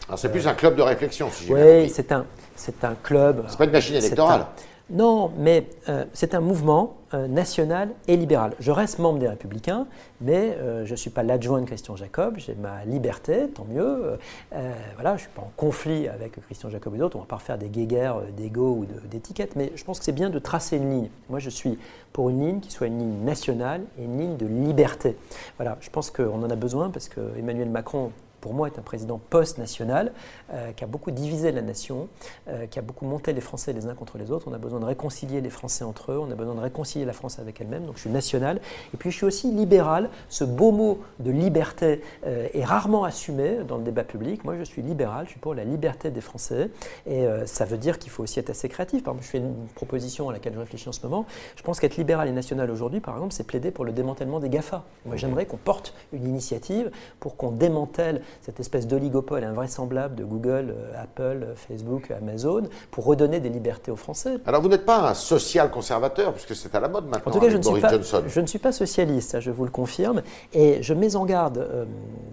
Alors 0.10 0.20
c'est 0.20 0.30
plus 0.30 0.46
un 0.46 0.56
club 0.56 0.75
de 0.75 0.82
réflexion, 0.82 1.30
si 1.32 1.46
j'ai 1.46 1.54
Oui, 1.54 1.62
bien 1.62 1.74
compris. 1.77 1.89
c'est 1.92 2.12
un, 2.12 2.25
c'est 2.58 2.84
un 2.84 2.96
club. 3.01 3.46
C'est 3.48 3.58
pas 3.58 3.63
une 3.63 3.72
machine 3.72 3.94
C'est 3.94 4.08
électorale. 4.08 4.48
Non, 4.89 5.32
mais 5.38 5.67
euh, 5.89 6.06
c'est 6.13 6.34
un 6.34 6.39
mouvement 6.39 6.96
euh, 7.13 7.27
national 7.27 7.89
et 8.08 8.15
libéral. 8.15 8.53
Je 8.62 8.72
reste 8.72 9.00
membre 9.00 9.20
des 9.20 9.27
Républicains, 9.27 9.86
mais 10.22 10.56
euh, 10.58 10.86
je 10.86 10.91
ne 10.91 10.96
suis 10.96 11.10
pas 11.10 11.24
l'adjoint 11.24 11.60
de 11.60 11.65
Christian 11.65 11.98
Jacob. 11.98 12.36
J'ai 12.38 12.56
ma 12.56 12.86
liberté, 12.86 13.50
tant 13.53 13.65
mieux. 13.65 14.17
Voilà, 14.51 15.12
je 15.12 15.13
ne 15.13 15.17
suis 15.17 15.29
pas 15.29 15.41
en 15.41 15.51
conflit 15.58 16.08
avec 16.08 16.39
Christian 16.46 16.70
Jacob 16.70 16.96
et 16.96 17.00
d'autres. 17.00 17.17
On 17.17 17.20
ne 17.20 17.25
va 17.25 17.29
pas 17.29 17.36
refaire 17.36 17.58
des 17.58 17.67
guéguerres 17.67 18.22
d'ego 18.38 18.79
ou 18.79 18.86
d'étiquettes, 19.10 19.58
mais 19.58 19.74
je 19.75 19.84
pense 19.84 20.00
que 20.00 20.06
c'est 20.06 20.13
bien 20.13 20.29
de 20.29 20.39
tracer 20.39 20.77
une 20.77 20.89
ligne. 20.89 21.10
Moi, 21.29 21.39
je 21.39 21.50
suis 21.50 21.77
pour 22.13 22.29
une 22.29 22.39
ligne 22.39 22.60
qui 22.62 22.72
soit 22.72 22.88
une 22.88 23.00
ligne 23.00 23.25
nationale 23.25 23.82
et 24.00 24.06
une 24.06 24.17
ligne 24.17 24.38
de 24.38 24.46
liberté. 24.46 25.17
Voilà, 25.58 25.77
je 25.82 25.89
pense 25.89 26.12
qu'on 26.12 26.41
en 26.41 26.50
a 26.50 26.56
besoin 26.56 26.89
parce 26.91 27.10
que 27.10 27.20
Emmanuel 27.38 27.70
Macron 27.70 28.12
pour 28.41 28.53
moi, 28.53 28.67
est 28.67 28.79
un 28.79 28.84
président 28.84 29.20
post-national 29.29 30.12
euh, 30.53 30.72
qui 30.72 30.84
a 30.84 30.88
beaucoup 30.88 31.12
divisé 31.12 31.51
la 31.51 31.62
nation, 31.62 32.08
euh, 32.48 32.67
qui 32.67 32.79
a 32.79 32.82
beaucoup 32.82 33.06
monté 33.06 33.34
les 33.34 33.41
Français 33.41 33.74
les 33.74 33.88
uns 33.88 33.96
contre 33.96 34.17
les 34.17 34.32
autres. 34.32 34.48
On 34.50 34.53
a 34.53 34.58
besoin 34.58 34.79
de 34.79 34.86
réconcilier 34.86 35.41
les 35.41 35.50
Français 35.50 35.84
entre 35.84 36.12
eux, 36.12 36.20
on 36.20 36.32
a 36.32 36.36
besoin 36.36 36.56
de 36.56 36.60
réconcilier 36.60 37.06
la 37.06 37.13
France 37.13 37.39
avec 37.39 37.60
elle-même. 37.62 37.86
Donc 37.86 37.96
je 37.96 38.01
suis 38.01 38.10
national. 38.10 38.62
Et 38.94 38.98
puis 38.98 39.12
je 39.12 39.17
suis 39.17 39.25
aussi 39.25 39.51
libéral. 39.51 40.10
Ce 40.29 40.44
beau 40.44 40.72
mot 40.72 41.00
de 41.20 41.32
liberté 41.32 42.01
euh, 42.25 42.48
est 42.53 42.63
rarement 42.63 43.03
assumé 43.03 43.58
dans 43.67 43.77
le 43.77 43.84
débat 43.84 44.03
public. 44.03 44.44
Moi, 44.44 44.56
je 44.58 44.63
suis 44.63 44.82
libéral, 44.82 45.25
je 45.25 45.32
suis 45.32 45.39
pour 45.39 45.53
la 45.53 45.63
liberté 45.63 46.12
des 46.12 46.22
Français. 46.22 46.70
Et 47.06 47.25
ça 47.46 47.65
veut 47.65 47.77
dire 47.77 48.00
qu'il 48.00 48.12
faut 48.12 48.24
aussi 48.24 48.39
être 48.39 48.50
assez 48.50 48.70
créatif. 48.70 49.03
Par 49.03 49.13
exemple, 49.13 49.25
je 49.25 49.32
fais 49.32 49.38
une 49.38 49.67
proposition 49.75 50.29
à 50.29 50.34
laquelle 50.34 50.53
je 50.53 50.60
réfléchis 50.60 50.89
en 50.89 50.91
ce 50.91 51.01
moment. 51.03 51.25
Je 51.56 51.63
pense 51.63 51.79
qu'être 51.79 51.98
libéral 51.98 52.27
et 52.27 52.32
national 52.32 52.70
aujourd'hui, 52.72 53.00
par 53.00 53.15
exemple, 53.15 53.34
c'est 53.34 53.46
plaider 53.46 53.72
pour 53.72 53.86
le 53.86 53.91
démantèlement 53.91 54.39
des 54.39 54.50
GAFA. 54.50 54.84
Moi, 55.06 55.15
j'aimerais 55.15 55.46
qu'on 55.46 55.58
porte 55.58 55.94
une 56.13 56.25
initiative 56.25 56.91
pour 57.20 57.38
qu'on 57.38 57.51
démantèle 57.51 58.22
cette 58.41 58.60
espèce 58.60 58.88
d'oligopole 58.88 59.43
invraisemblable 59.43 60.15
de 60.15 60.24
Google, 60.24 60.74
euh, 60.77 61.01
Apple, 61.03 61.43
euh, 61.43 61.55
Facebook, 61.55 62.12
Amazon, 62.12 62.63
pour 62.91 63.05
redonner 63.05 63.39
des 63.39 63.50
libertés 63.50 63.91
aux 63.91 63.96
Français. 63.96 64.38
Alors 64.46 64.62
vous 64.62 64.69
n'êtes 64.69 64.86
pas 64.86 65.10
un 65.10 65.13
social-conservateur, 65.13 66.34
puisque 66.34 66.55
c'est 66.55 66.74
à 66.75 66.79
la 66.79 66.88
mode 66.88 67.05
maintenant 67.05 67.31
En 67.31 67.34
tout 67.34 67.39
cas, 67.39 67.48
avec 67.48 67.51
je 67.51 67.57
ne, 67.57 67.62
suis 67.63 67.69
Boris 67.72 67.81
pas, 67.81 67.89
Johnson. 67.91 68.24
je 68.27 68.41
ne 68.41 68.46
suis 68.48 68.60
pas 68.60 68.72
socialiste, 68.72 69.31
ça, 69.31 69.39
je 69.39 69.51
vous 69.51 69.65
le 69.65 69.72
confirme, 69.72 70.22
et 70.53 70.81
je 70.84 70.93
mets 70.93 71.15
en 71.15 71.25
garde 71.25 71.57
euh, 71.57 71.86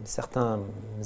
certains 0.05 0.61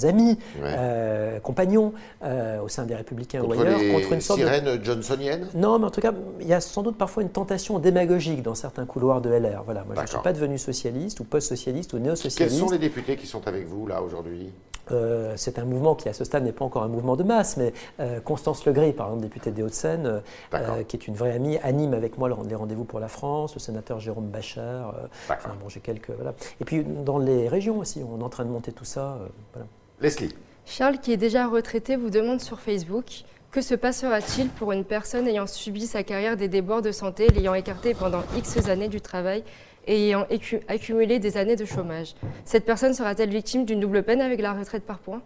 amis, 0.04 0.38
Ouais. 0.62 0.74
euh, 0.78 1.40
compagnons 1.40 1.92
euh, 2.22 2.60
au 2.60 2.68
sein 2.68 2.84
des 2.84 2.94
Républicains 2.94 3.40
Contre 3.40 3.56
ou 3.58 3.62
ailleurs, 3.62 3.78
les 3.78 3.92
contre 3.92 4.12
une 4.12 4.20
sorte 4.20 4.40
de 4.40 4.44
sirènes 4.44 4.84
johnsoniennes 4.84 5.48
non, 5.54 5.78
mais 5.78 5.86
en 5.86 5.90
tout 5.90 6.00
cas, 6.00 6.12
il 6.40 6.46
y 6.46 6.52
a 6.52 6.60
sans 6.60 6.82
doute 6.82 6.96
parfois 6.96 7.22
une 7.22 7.30
tentation 7.30 7.78
démagogique 7.78 8.42
dans 8.42 8.54
certains 8.54 8.86
couloirs 8.86 9.20
de 9.20 9.30
LR. 9.30 9.62
Voilà, 9.64 9.84
moi 9.84 9.94
je 9.96 10.00
ne 10.02 10.06
suis 10.06 10.18
pas 10.18 10.32
devenu 10.32 10.58
socialiste 10.58 11.20
ou 11.20 11.24
post-socialiste 11.24 11.92
ou 11.92 11.96
Quels 11.96 12.04
néo-socialiste. 12.06 12.58
sont 12.58 12.70
les 12.70 12.78
députés 12.78 13.16
qui 13.16 13.26
sont 13.26 13.46
avec 13.48 13.66
vous 13.66 13.86
là 13.86 14.02
aujourd'hui? 14.02 14.52
Euh, 14.92 15.34
c'est 15.36 15.58
un 15.58 15.64
mouvement 15.64 15.94
qui, 15.94 16.08
à 16.08 16.12
ce 16.12 16.24
stade, 16.24 16.44
n'est 16.44 16.52
pas 16.52 16.64
encore 16.64 16.82
un 16.82 16.88
mouvement 16.88 17.16
de 17.16 17.22
masse, 17.22 17.56
mais 17.56 17.72
euh, 18.00 18.20
Constance 18.20 18.64
Legris, 18.66 18.92
par 18.92 19.06
exemple, 19.08 19.22
députée 19.22 19.50
des 19.50 19.62
Hauts-de-Seine, 19.62 20.22
euh, 20.54 20.82
qui 20.84 20.96
est 20.96 21.06
une 21.06 21.14
vraie 21.14 21.32
amie, 21.32 21.58
anime 21.58 21.94
avec 21.94 22.18
moi 22.18 22.28
le- 22.28 22.36
les 22.48 22.54
rendez-vous 22.54 22.84
pour 22.84 23.00
la 23.00 23.08
France, 23.08 23.54
le 23.54 23.60
sénateur 23.60 24.00
Jérôme 24.00 24.28
Bachar. 24.28 24.90
euh, 24.90 25.06
enfin, 25.30 25.50
bon, 25.62 25.68
j'ai 25.68 25.80
quelques. 25.80 26.10
Voilà. 26.10 26.34
Et 26.60 26.64
puis, 26.64 26.84
dans 26.84 27.18
les 27.18 27.48
régions 27.48 27.78
aussi, 27.78 28.02
on 28.08 28.20
est 28.20 28.24
en 28.24 28.28
train 28.28 28.44
de 28.44 28.50
monter 28.50 28.72
tout 28.72 28.84
ça. 28.84 29.18
euh, 29.22 29.26
voilà. 29.52 29.66
Leslie. 30.00 30.34
Charles, 30.66 30.98
qui 30.98 31.12
est 31.12 31.16
déjà 31.16 31.46
retraité, 31.46 31.96
vous 31.96 32.10
demande 32.10 32.40
sur 32.40 32.60
Facebook 32.60 33.24
que 33.50 33.62
se 33.62 33.74
passera-t-il 33.74 34.48
pour 34.50 34.72
une 34.72 34.84
personne 34.84 35.26
ayant 35.26 35.46
subi 35.46 35.86
sa 35.86 36.02
carrière 36.02 36.36
des 36.36 36.48
débords 36.48 36.82
de 36.82 36.92
santé, 36.92 37.28
l'ayant 37.28 37.54
écarté 37.54 37.94
pendant 37.94 38.20
X 38.36 38.68
années 38.68 38.88
du 38.88 39.00
travail 39.00 39.42
et 39.88 40.06
ayant 40.06 40.26
accumulé 40.68 41.18
des 41.18 41.36
années 41.36 41.56
de 41.56 41.64
chômage 41.64 42.14
Cette 42.44 42.64
personne 42.64 42.94
sera-t-elle 42.94 43.30
victime 43.30 43.64
d'une 43.64 43.80
double 43.80 44.04
peine 44.04 44.20
avec 44.20 44.40
la 44.40 44.52
retraite 44.52 44.84
par 44.84 44.98
points? 44.98 45.22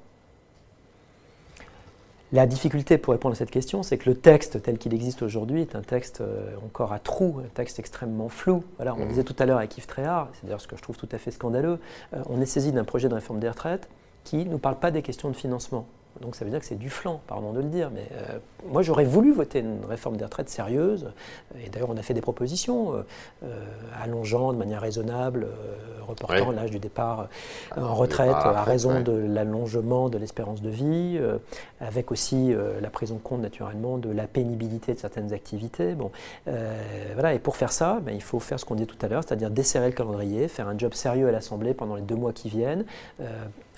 La 2.33 2.47
difficulté 2.47 2.97
pour 2.97 3.13
répondre 3.13 3.35
à 3.35 3.37
cette 3.37 3.51
question, 3.51 3.83
c'est 3.83 3.99
que 3.99 4.09
le 4.09 4.17
texte 4.17 4.63
tel 4.63 4.79
qu'il 4.79 4.95
existe 4.95 5.21
aujourd'hui 5.21 5.61
est 5.61 5.77
un 5.77 5.83
texte 5.83 6.23
euh, 6.23 6.55
encore 6.65 6.95
à 6.95 6.99
trous, 6.99 7.41
un 7.45 7.49
texte 7.49 7.79
extrêmement 7.79 8.31
flou. 8.31 8.65
Voilà, 8.77 8.95
on 8.95 9.05
disait 9.05 9.25
tout 9.25 9.37
à 9.39 9.45
l'heure 9.45 9.59
avec 9.59 9.77
Yves 9.77 9.87
Tréhard, 9.87 10.31
c'est 10.33 10.47
d'ailleurs 10.47 10.63
ce 10.63 10.67
que 10.67 10.77
je 10.77 10.81
trouve 10.81 10.97
tout 10.97 11.09
à 11.13 11.19
fait 11.19 11.31
scandaleux, 11.31 11.79
euh, 12.15 12.23
on 12.31 12.41
est 12.41 12.47
saisi 12.47 12.73
d'un 12.73 12.85
projet 12.85 13.11
de 13.11 13.15
réforme 13.15 13.39
des 13.39 13.51
retraites 13.51 13.87
qui 14.25 14.47
ne 14.47 14.57
parle 14.57 14.77
pas 14.77 14.91
des 14.91 15.03
questions 15.03 15.29
de 15.29 15.37
financement. 15.37 15.87
Donc 16.21 16.37
ça 16.37 16.45
veut 16.45 16.51
dire 16.51 16.61
que 16.61 16.67
c'est 16.67 16.79
du 16.79 16.91
flanc, 16.91 17.21
pardon 17.27 17.53
de 17.53 17.61
le 17.61 17.69
dire. 17.69 17.91
Mais 17.93 18.07
euh, 18.13 18.39
moi 18.69 18.83
j'aurais 18.83 19.05
voulu 19.05 19.33
voter 19.33 19.61
une 19.61 19.85
réforme 19.85 20.17
des 20.17 20.25
retraites 20.25 20.49
sérieuse. 20.49 21.13
Et 21.65 21.69
d'ailleurs 21.69 21.91
on 21.91 21.97
a 21.97 22.03
fait 22.03 22.15
des 22.15 22.21
propositions 22.21 22.95
euh, 22.95 23.03
euh, 23.45 23.65
allongeant 24.03 24.53
de 24.53 24.59
manière 24.59 24.81
raisonnable, 24.81 25.45
euh, 25.45 26.05
reportant 26.07 26.51
l'âge 26.51 26.71
du 26.71 26.79
départ 26.79 27.29
euh, 27.77 27.83
en 27.83 27.95
retraite 27.95 28.29
départ 28.29 28.57
à 28.57 28.63
raison 28.65 29.01
de 29.01 29.13
l'allongement 29.13 30.09
de 30.09 30.19
l'espérance 30.19 30.63
de 30.63 30.71
vie, 30.71 31.21
avec 31.81 32.13
aussi 32.13 32.55
la 32.81 32.91
prise 32.91 33.13
en 33.13 33.19
compte 33.19 33.41
naturellement 33.41 33.99
de 33.99 34.11
la 34.11 34.27
pénibilité 34.27 34.95
de 34.95 34.99
certaines 34.99 35.33
activités. 35.33 35.95
Bon, 35.95 36.11
voilà. 36.47 37.35
Et 37.35 37.39
pour 37.39 37.57
faire 37.57 37.73
ça, 37.73 38.01
ben, 38.03 38.15
il 38.15 38.23
faut 38.23 38.41
faire 38.41 38.61
ce 38.61 38.65
qu'on 38.65 38.75
dit 38.75 38.87
tout 38.87 38.97
à 39.03 39.09
l'heure, 39.09 39.23
c'est-à-dire 39.27 39.51
desserrer 39.51 39.87
le 39.87 39.93
calendrier, 39.93 40.49
faire 40.49 40.69
un 40.69 40.79
job 40.79 40.95
sérieux 40.95 41.29
à 41.29 41.33
l'Assemblée 41.33 41.75
pendant 41.75 41.97
les 41.97 42.03
deux 42.03 42.17
mois 42.17 42.33
qui 42.33 42.49
viennent, 42.49 42.85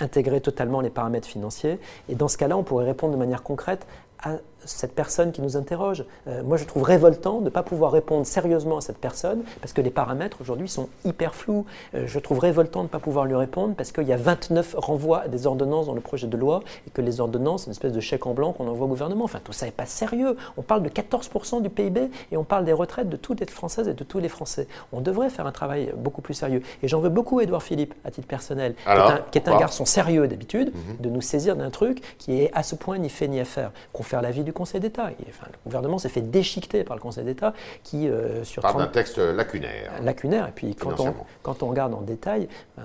intégrer 0.00 0.40
totalement 0.40 0.80
les 0.80 0.90
paramètres 0.90 1.28
financiers. 1.28 1.78
Et 2.08 2.14
dans 2.14 2.28
ce 2.28 2.36
cas-là, 2.36 2.56
on 2.56 2.62
pourrait 2.62 2.84
répondre 2.86 3.12
de 3.12 3.18
manière 3.18 3.42
concrète 3.42 3.86
à 4.22 4.36
cette 4.66 4.94
personne 4.94 5.32
qui 5.32 5.42
nous 5.42 5.56
interroge. 5.56 6.04
Euh, 6.28 6.42
moi, 6.42 6.56
je 6.56 6.64
trouve 6.64 6.82
révoltant 6.82 7.38
de 7.40 7.44
ne 7.44 7.50
pas 7.50 7.62
pouvoir 7.62 7.92
répondre 7.92 8.26
sérieusement 8.26 8.78
à 8.78 8.80
cette 8.80 8.98
personne 8.98 9.42
parce 9.60 9.72
que 9.72 9.80
les 9.80 9.90
paramètres 9.90 10.38
aujourd'hui 10.40 10.68
sont 10.68 10.88
hyper 11.04 11.34
flous. 11.34 11.64
Euh, 11.94 12.04
je 12.06 12.18
trouve 12.18 12.38
révoltant 12.38 12.80
de 12.80 12.84
ne 12.84 12.88
pas 12.88 12.98
pouvoir 12.98 13.24
lui 13.26 13.36
répondre 13.36 13.74
parce 13.74 13.92
qu'il 13.92 14.06
y 14.06 14.12
a 14.12 14.16
29 14.16 14.74
renvois 14.78 15.22
à 15.22 15.28
des 15.28 15.46
ordonnances 15.46 15.86
dans 15.86 15.94
le 15.94 16.00
projet 16.00 16.26
de 16.26 16.36
loi 16.36 16.60
et 16.86 16.90
que 16.90 17.02
les 17.02 17.20
ordonnances, 17.20 17.62
c'est 17.62 17.66
une 17.66 17.72
espèce 17.72 17.92
de 17.92 18.00
chèque 18.00 18.26
en 18.26 18.34
blanc 18.34 18.52
qu'on 18.52 18.68
envoie 18.68 18.86
au 18.86 18.88
gouvernement. 18.88 19.24
Enfin, 19.24 19.40
tout 19.42 19.52
ça 19.52 19.66
n'est 19.66 19.72
pas 19.72 19.86
sérieux. 19.86 20.36
On 20.56 20.62
parle 20.62 20.82
de 20.82 20.88
14% 20.88 21.62
du 21.62 21.70
PIB 21.70 22.10
et 22.32 22.36
on 22.36 22.44
parle 22.44 22.64
des 22.64 22.72
retraites 22.72 23.08
de 23.08 23.16
toutes 23.16 23.40
les 23.40 23.46
Françaises 23.46 23.88
et 23.88 23.94
de 23.94 24.04
tous 24.04 24.18
les 24.18 24.28
Français. 24.28 24.66
On 24.92 25.00
devrait 25.00 25.30
faire 25.30 25.46
un 25.46 25.52
travail 25.52 25.92
beaucoup 25.96 26.22
plus 26.22 26.34
sérieux. 26.34 26.62
Et 26.82 26.88
j'en 26.88 27.00
veux 27.00 27.08
beaucoup 27.10 27.40
Édouard 27.40 27.62
Philippe, 27.62 27.94
à 28.04 28.10
titre 28.10 28.26
personnel, 28.26 28.74
Alors, 28.86 29.06
qui 29.06 29.12
est 29.12 29.14
un, 29.14 29.22
qui 29.32 29.38
est 29.38 29.40
un 29.42 29.44
pourquoi? 29.44 29.60
garçon 29.60 29.84
sérieux 29.84 30.26
d'habitude, 30.26 30.72
de 31.00 31.08
nous 31.10 31.20
saisir 31.20 31.56
d'un 31.56 31.70
truc 31.70 32.02
qui 32.18 32.40
est 32.40 32.50
à 32.54 32.62
ce 32.62 32.74
point 32.74 32.98
ni 32.98 33.08
fait 33.08 33.28
ni 33.28 33.40
à 33.40 33.44
faire. 33.44 33.70
Confère 33.92 34.22
l'avis 34.22 34.44
du 34.44 34.52
Conseil 34.54 34.80
d'État. 34.80 35.10
Enfin, 35.28 35.46
le 35.52 35.58
gouvernement 35.66 35.98
s'est 35.98 36.08
fait 36.08 36.22
déchiqueter 36.22 36.82
par 36.84 36.96
le 36.96 37.02
Conseil 37.02 37.24
d'État 37.24 37.52
qui, 37.82 38.08
euh, 38.08 38.42
sur 38.44 38.62
Par 38.62 38.70
30 38.72 38.82
d'un 38.82 38.88
texte 38.88 39.18
lacunaire. 39.18 39.92
lacunaire. 40.02 40.48
Et 40.48 40.52
puis 40.52 40.74
quand 40.74 40.98
on, 41.00 41.14
quand 41.42 41.62
on 41.62 41.68
regarde 41.68 41.92
en 41.92 42.00
détail, 42.00 42.48
euh, 42.78 42.82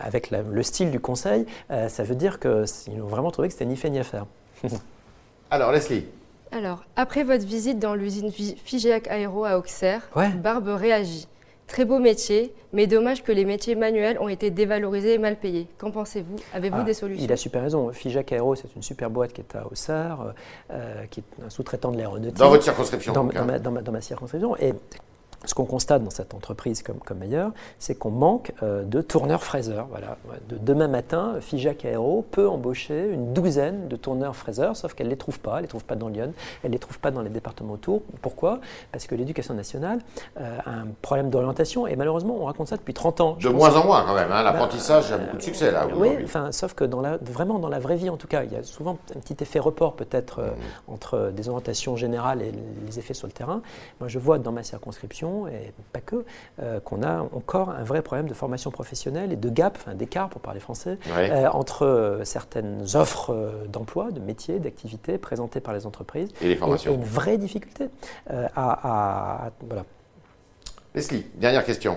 avec 0.00 0.30
la- 0.30 0.42
le 0.42 0.62
style 0.62 0.90
du 0.90 1.00
Conseil, 1.00 1.46
euh, 1.70 1.88
ça 1.88 2.02
veut 2.02 2.14
dire 2.14 2.38
qu'ils 2.40 3.00
ont 3.02 3.06
vraiment 3.06 3.30
trouvé 3.30 3.48
que 3.48 3.52
c'était 3.54 3.64
ni 3.66 3.76
fait 3.76 3.88
ni 3.90 3.98
à 3.98 4.04
faire. 4.04 4.26
Alors 5.50 5.72
Leslie. 5.72 6.04
Alors, 6.50 6.84
après 6.96 7.24
votre 7.24 7.46
visite 7.46 7.78
dans 7.78 7.94
l'usine 7.94 8.30
Fi- 8.30 8.56
Figeac 8.62 9.08
Aéro 9.08 9.44
à 9.44 9.56
Auxerre, 9.58 10.02
Ouais. 10.14 10.28
Barbe 10.28 10.68
réagit. 10.68 11.26
Très 11.72 11.86
beau 11.86 11.98
métier, 11.98 12.52
mais 12.74 12.86
dommage 12.86 13.22
que 13.22 13.32
les 13.32 13.46
métiers 13.46 13.74
manuels 13.74 14.18
ont 14.20 14.28
été 14.28 14.50
dévalorisés 14.50 15.14
et 15.14 15.18
mal 15.18 15.36
payés. 15.36 15.66
Qu'en 15.78 15.90
pensez-vous? 15.90 16.36
Avez-vous 16.52 16.76
Ah, 16.80 16.84
des 16.84 16.92
solutions? 16.92 17.24
Il 17.24 17.32
a 17.32 17.36
super 17.38 17.62
raison. 17.62 17.90
Figeac 17.92 18.30
Aero, 18.30 18.54
c'est 18.54 18.76
une 18.76 18.82
super 18.82 19.08
boîte 19.08 19.32
qui 19.32 19.40
est 19.40 19.56
à 19.56 19.66
Auxerre, 19.66 20.34
euh, 20.70 21.04
qui 21.10 21.20
est 21.20 21.44
un 21.46 21.48
sous-traitant 21.48 21.90
de 21.90 21.96
l'aéronautique. 21.96 22.36
Dans 22.36 22.50
votre 22.50 22.62
circonscription. 22.62 23.14
dans, 23.14 23.24
donc, 23.24 23.32
dans 23.34 23.46
ma, 23.46 23.58
dans 23.58 23.70
ma- 23.70 23.80
dans 23.80 23.90
ma 23.92 24.02
circonscription. 24.02 24.54
Et 24.58 24.74
ce 25.44 25.54
qu'on 25.54 25.64
constate 25.64 26.04
dans 26.04 26.10
cette 26.10 26.34
entreprise 26.34 26.82
comme, 26.82 26.98
comme 26.98 27.22
ailleurs, 27.22 27.50
c'est 27.78 27.94
qu'on 27.94 28.10
manque 28.10 28.52
euh, 28.62 28.84
de 28.84 29.00
tourneurs-fraiseurs. 29.00 29.86
Voilà. 29.90 30.16
De, 30.48 30.56
demain 30.58 30.88
matin, 30.88 31.34
Figeac 31.40 31.84
Aéro 31.84 32.24
peut 32.30 32.48
embaucher 32.48 33.08
une 33.08 33.32
douzaine 33.32 33.88
de 33.88 33.96
tourneurs-fraiseurs, 33.96 34.76
sauf 34.76 34.94
qu'elle 34.94 35.06
ne 35.06 35.12
les 35.12 35.16
trouve 35.18 35.40
pas. 35.40 35.52
Elle 35.52 35.56
ne 35.58 35.62
les 35.62 35.68
trouve 35.68 35.84
pas 35.84 35.96
dans 35.96 36.08
Lyon, 36.08 36.32
elle 36.62 36.70
ne 36.70 36.72
les 36.74 36.78
trouve 36.78 36.98
pas 36.98 37.10
dans 37.10 37.22
les 37.22 37.30
départements 37.30 37.74
autour. 37.74 38.02
Pourquoi? 38.20 38.60
Parce 38.92 39.06
que 39.06 39.14
l'éducation 39.14 39.54
nationale 39.54 39.98
euh, 40.40 40.58
a 40.64 40.70
un 40.70 40.86
problème 41.02 41.30
d'orientation 41.30 41.86
et 41.86 41.96
malheureusement, 41.96 42.36
on 42.40 42.44
raconte 42.44 42.68
ça 42.68 42.76
depuis 42.76 42.94
30 42.94 43.20
ans. 43.20 43.36
De 43.40 43.48
moins 43.48 43.74
en 43.76 43.84
moins 43.84 44.04
quand 44.06 44.14
même. 44.14 44.30
hein. 44.30 44.42
L'apprentissage 44.42 45.12
a 45.12 45.18
beaucoup 45.18 45.36
de 45.36 45.42
succès 45.42 45.70
là 45.70 45.86
oui, 45.96 46.10
enfin, 46.24 46.52
sauf 46.52 46.74
que 46.74 46.84
dans 46.84 47.00
la, 47.00 47.16
vraiment 47.18 47.58
dans 47.58 47.68
la 47.68 47.78
vraie 47.78 47.96
vie, 47.96 48.08
en 48.10 48.16
tout 48.16 48.26
cas, 48.28 48.44
il 48.44 48.52
y 48.52 48.56
a 48.56 48.62
souvent 48.62 48.96
un 49.16 49.20
petit 49.20 49.36
effet 49.40 49.58
report 49.58 49.94
peut-être 49.94 50.38
euh, 50.40 50.50
entre 50.88 51.30
des 51.34 51.48
orientations 51.48 51.96
générales 51.96 52.42
et 52.42 52.52
les 52.86 52.98
effets 52.98 53.14
sur 53.14 53.26
le 53.26 53.32
terrain. 53.32 53.62
Moi, 54.00 54.08
je 54.08 54.18
vois 54.18 54.38
dans 54.38 54.52
ma 54.52 54.62
circonscription, 54.62 55.31
et 55.48 55.72
pas 55.92 56.00
que, 56.00 56.24
euh, 56.60 56.80
qu'on 56.80 57.02
a 57.02 57.20
encore 57.20 57.70
un 57.70 57.82
vrai 57.84 58.02
problème 58.02 58.28
de 58.28 58.34
formation 58.34 58.70
professionnelle 58.70 59.32
et 59.32 59.36
de 59.36 59.48
gap, 59.48 59.76
enfin, 59.80 59.94
d'écart 59.94 60.28
pour 60.28 60.40
parler 60.40 60.60
français, 60.60 60.98
Ouais. 61.16 61.30
euh, 61.30 61.50
entre 61.50 61.84
euh, 61.86 62.24
certaines 62.24 62.84
offres 62.94 63.34
d'emploi, 63.68 64.10
de 64.10 64.20
métiers, 64.20 64.58
d'activités 64.58 65.18
présentées 65.18 65.60
par 65.60 65.74
les 65.74 65.86
entreprises 65.86 66.30
Et 66.40 66.48
les 66.48 66.56
formations. 66.56 66.92
et 66.92 66.94
une 66.94 67.04
vraie 67.04 67.38
difficulté 67.38 67.88
euh, 68.30 68.46
à, 68.54 68.70
à- 68.72 69.46
à- 69.46 69.50
voilà. 69.66 69.84
Leslie, 70.94 71.26
dernière 71.36 71.64
question. 71.64 71.96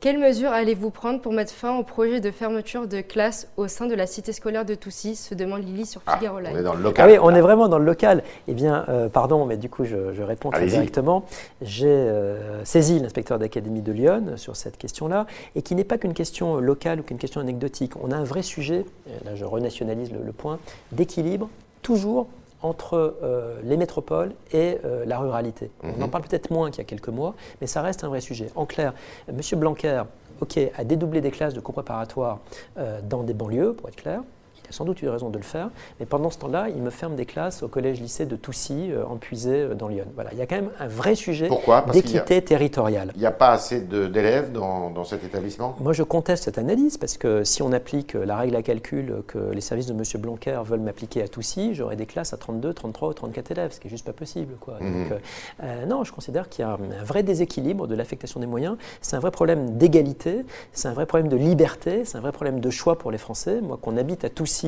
Quelles 0.00 0.18
mesures 0.18 0.50
allez-vous 0.50 0.88
prendre 0.88 1.20
pour 1.20 1.34
mettre 1.34 1.52
fin 1.52 1.76
au 1.76 1.82
projet 1.82 2.20
de 2.20 2.30
fermeture 2.30 2.88
de 2.88 3.02
classes 3.02 3.48
au 3.58 3.68
sein 3.68 3.84
de 3.86 3.94
la 3.94 4.06
cité 4.06 4.32
scolaire 4.32 4.64
de 4.64 4.74
Toussy 4.74 5.14
se 5.14 5.34
demande 5.34 5.62
Lily 5.62 5.84
sur 5.84 6.00
Ah, 6.06 6.16
Figaro 6.16 6.38
on 6.38 6.40
Live. 6.40 6.56
est 6.56 6.62
dans 6.62 6.72
le 6.72 6.90
Ah 6.96 7.06
oui, 7.06 7.18
on 7.20 7.34
est 7.34 7.42
vraiment 7.42 7.68
dans 7.68 7.78
le 7.78 7.84
local. 7.84 8.22
Eh 8.48 8.54
bien, 8.54 8.86
euh, 8.88 9.10
pardon, 9.10 9.44
mais 9.44 9.58
du 9.58 9.68
coup, 9.68 9.84
je, 9.84 10.14
je 10.14 10.22
réponds 10.22 10.48
très 10.48 10.64
directement. 10.64 11.26
J'ai 11.60 11.86
euh, 11.86 12.64
saisi 12.64 12.98
l'inspecteur 12.98 13.38
d'académie 13.38 13.82
de 13.82 13.92
Lyon 13.92 14.24
sur 14.36 14.56
cette 14.56 14.78
question-là, 14.78 15.26
et 15.54 15.60
qui 15.60 15.74
n'est 15.74 15.84
pas 15.84 15.98
qu'une 15.98 16.14
question 16.14 16.56
locale 16.60 17.00
ou 17.00 17.02
qu'une 17.02 17.18
question 17.18 17.42
anecdotique. 17.42 17.92
On 18.02 18.10
a 18.10 18.16
un 18.16 18.24
vrai 18.24 18.40
sujet, 18.40 18.86
et 19.06 19.24
là 19.26 19.34
je 19.34 19.44
renationalise 19.44 20.10
le, 20.12 20.20
le 20.24 20.32
point, 20.32 20.58
d'équilibre, 20.92 21.50
toujours 21.82 22.26
entre 22.62 23.16
euh, 23.22 23.60
les 23.62 23.76
métropoles 23.76 24.32
et 24.52 24.78
euh, 24.84 25.04
la 25.04 25.18
ruralité. 25.18 25.70
On 25.82 26.02
en 26.02 26.08
parle 26.08 26.24
peut-être 26.24 26.50
moins 26.50 26.70
qu'il 26.70 26.78
y 26.78 26.82
a 26.82 26.84
quelques 26.84 27.08
mois, 27.08 27.34
mais 27.60 27.66
ça 27.66 27.82
reste 27.82 28.04
un 28.04 28.08
vrai 28.08 28.20
sujet. 28.20 28.50
En 28.54 28.66
clair, 28.66 28.92
M. 29.28 29.40
Blanquer, 29.58 30.02
OK, 30.40 30.58
a 30.76 30.84
dédoublé 30.84 31.20
des 31.20 31.30
classes 31.30 31.54
de 31.54 31.60
cours 31.60 31.74
préparatoires 31.74 32.38
euh, 32.78 33.00
dans 33.02 33.22
des 33.22 33.34
banlieues, 33.34 33.72
pour 33.72 33.88
être 33.88 33.96
clair. 33.96 34.22
A 34.70 34.72
sans 34.72 34.84
doute 34.84 35.02
eu 35.02 35.08
raison 35.08 35.30
de 35.30 35.36
le 35.36 35.44
faire, 35.44 35.70
mais 35.98 36.06
pendant 36.06 36.30
ce 36.30 36.38
temps-là, 36.38 36.68
il 36.68 36.82
me 36.82 36.90
ferme 36.90 37.16
des 37.16 37.26
classes 37.26 37.62
au 37.62 37.68
collège-lycée 37.68 38.26
de 38.26 38.36
Toussy, 38.36 38.90
euh, 38.90 39.04
en 39.04 39.16
Puisée, 39.16 39.62
euh, 39.62 39.74
dans 39.74 39.88
Lyon. 39.88 40.06
Voilà, 40.14 40.30
il 40.32 40.38
y 40.38 40.42
a 40.42 40.46
quand 40.46 40.56
même 40.56 40.70
un 40.78 40.88
vrai 40.88 41.14
sujet 41.14 41.48
d'équité 41.92 42.42
territoriale. 42.42 43.12
Il 43.14 43.20
n'y 43.20 43.26
a 43.26 43.32
pas 43.32 43.50
assez 43.50 43.80
d'élèves 43.80 44.52
dans, 44.52 44.90
dans 44.90 45.04
cet 45.04 45.24
établissement? 45.24 45.76
Moi, 45.80 45.92
je 45.92 46.02
conteste 46.02 46.44
cette 46.44 46.58
analyse 46.58 46.98
parce 46.98 47.18
que 47.18 47.44
si 47.44 47.62
on 47.62 47.72
applique 47.72 48.14
la 48.14 48.36
règle 48.36 48.56
à 48.56 48.62
calcul 48.62 49.22
que 49.26 49.38
les 49.38 49.60
services 49.60 49.86
de 49.86 49.92
M. 49.92 50.02
Blanquer 50.20 50.60
veulent 50.64 50.80
m'appliquer 50.80 51.22
à 51.22 51.28
Toussy, 51.28 51.74
j'aurai 51.74 51.96
des 51.96 52.06
classes 52.06 52.32
à 52.32 52.36
32, 52.36 52.72
33 52.72 53.08
ou 53.08 53.12
34 53.12 53.50
élèves, 53.50 53.72
ce 53.72 53.80
qui 53.80 53.88
est 53.88 53.90
juste 53.90 54.06
pas 54.06 54.12
possible. 54.12 54.54
Quoi. 54.60 54.74
Mhm. 54.80 55.02
Donc, 55.02 55.12
euh, 55.12 55.18
euh, 55.62 55.86
non, 55.86 56.04
je 56.04 56.12
considère 56.12 56.48
qu'il 56.48 56.64
y 56.64 56.68
a 56.68 56.72
un 56.72 57.04
vrai 57.04 57.22
déséquilibre 57.22 57.86
de 57.86 57.94
l'affectation 57.94 58.40
des 58.40 58.46
moyens. 58.46 58.76
C'est 59.00 59.16
un 59.16 59.20
vrai 59.20 59.30
problème 59.30 59.76
d'égalité, 59.76 60.44
c'est 60.72 60.88
un 60.88 60.92
vrai 60.92 61.06
problème 61.06 61.28
de 61.28 61.36
liberté, 61.36 62.04
c'est 62.04 62.18
un 62.18 62.20
vrai 62.20 62.32
problème 62.32 62.60
de 62.60 62.70
choix 62.70 62.98
pour 62.98 63.10
les 63.10 63.18
Français. 63.18 63.60
Moi, 63.60 63.78
qu'on 63.80 63.96
habite 63.96 64.24
à 64.24 64.30
Toussy 64.30 64.59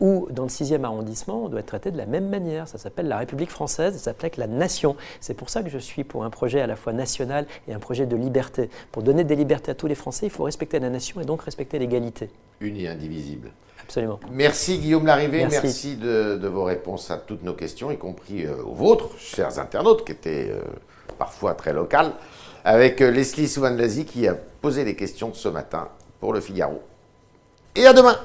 ou 0.00 0.28
dans 0.30 0.44
le 0.44 0.48
6e 0.48 0.84
arrondissement, 0.84 1.44
on 1.44 1.48
doit 1.48 1.60
être 1.60 1.66
traité 1.66 1.90
de 1.90 1.96
la 1.96 2.06
même 2.06 2.28
manière. 2.28 2.68
Ça 2.68 2.78
s'appelle 2.78 3.08
la 3.08 3.18
République 3.18 3.50
française, 3.50 3.94
ça 3.94 3.98
s'appelle 3.98 4.30
la 4.36 4.46
nation. 4.46 4.96
C'est 5.20 5.34
pour 5.34 5.50
ça 5.50 5.62
que 5.62 5.70
je 5.70 5.78
suis 5.78 6.04
pour 6.04 6.24
un 6.24 6.30
projet 6.30 6.60
à 6.60 6.66
la 6.66 6.76
fois 6.76 6.92
national 6.92 7.46
et 7.66 7.72
un 7.72 7.78
projet 7.78 8.06
de 8.06 8.16
liberté. 8.16 8.70
Pour 8.92 9.02
donner 9.02 9.24
des 9.24 9.36
libertés 9.36 9.70
à 9.72 9.74
tous 9.74 9.86
les 9.86 9.94
Français, 9.94 10.26
il 10.26 10.30
faut 10.30 10.44
respecter 10.44 10.78
la 10.78 10.90
nation 10.90 11.20
et 11.20 11.24
donc 11.24 11.42
respecter 11.42 11.78
l'égalité. 11.78 12.30
Unis 12.60 12.84
et 12.84 12.88
indivisibles. 12.88 13.50
Absolument. 13.82 14.20
Merci 14.30 14.78
Guillaume 14.78 15.06
Larrivé, 15.06 15.38
merci, 15.38 15.60
Merci. 15.62 15.96
de, 15.96 16.36
de 16.36 16.48
vos 16.48 16.64
réponses 16.64 17.10
à 17.10 17.16
toutes 17.16 17.42
nos 17.42 17.54
questions, 17.54 17.90
y 17.90 17.96
compris 17.96 18.44
euh, 18.44 18.62
aux 18.62 18.74
vôtres, 18.74 19.16
chers 19.18 19.58
internautes, 19.58 20.04
qui 20.04 20.12
étaient 20.12 20.50
euh, 20.50 20.60
parfois 21.18 21.54
très 21.54 21.72
locales, 21.72 22.12
avec 22.64 23.00
euh, 23.00 23.10
Leslie 23.10 23.48
Souvanlazi 23.48 24.04
qui 24.04 24.28
a 24.28 24.34
posé 24.34 24.84
les 24.84 24.94
questions 24.94 25.32
ce 25.32 25.48
matin 25.48 25.88
pour 26.20 26.34
le 26.34 26.40
Figaro. 26.40 26.82
Et 27.74 27.86
à 27.86 27.94
demain 27.94 28.18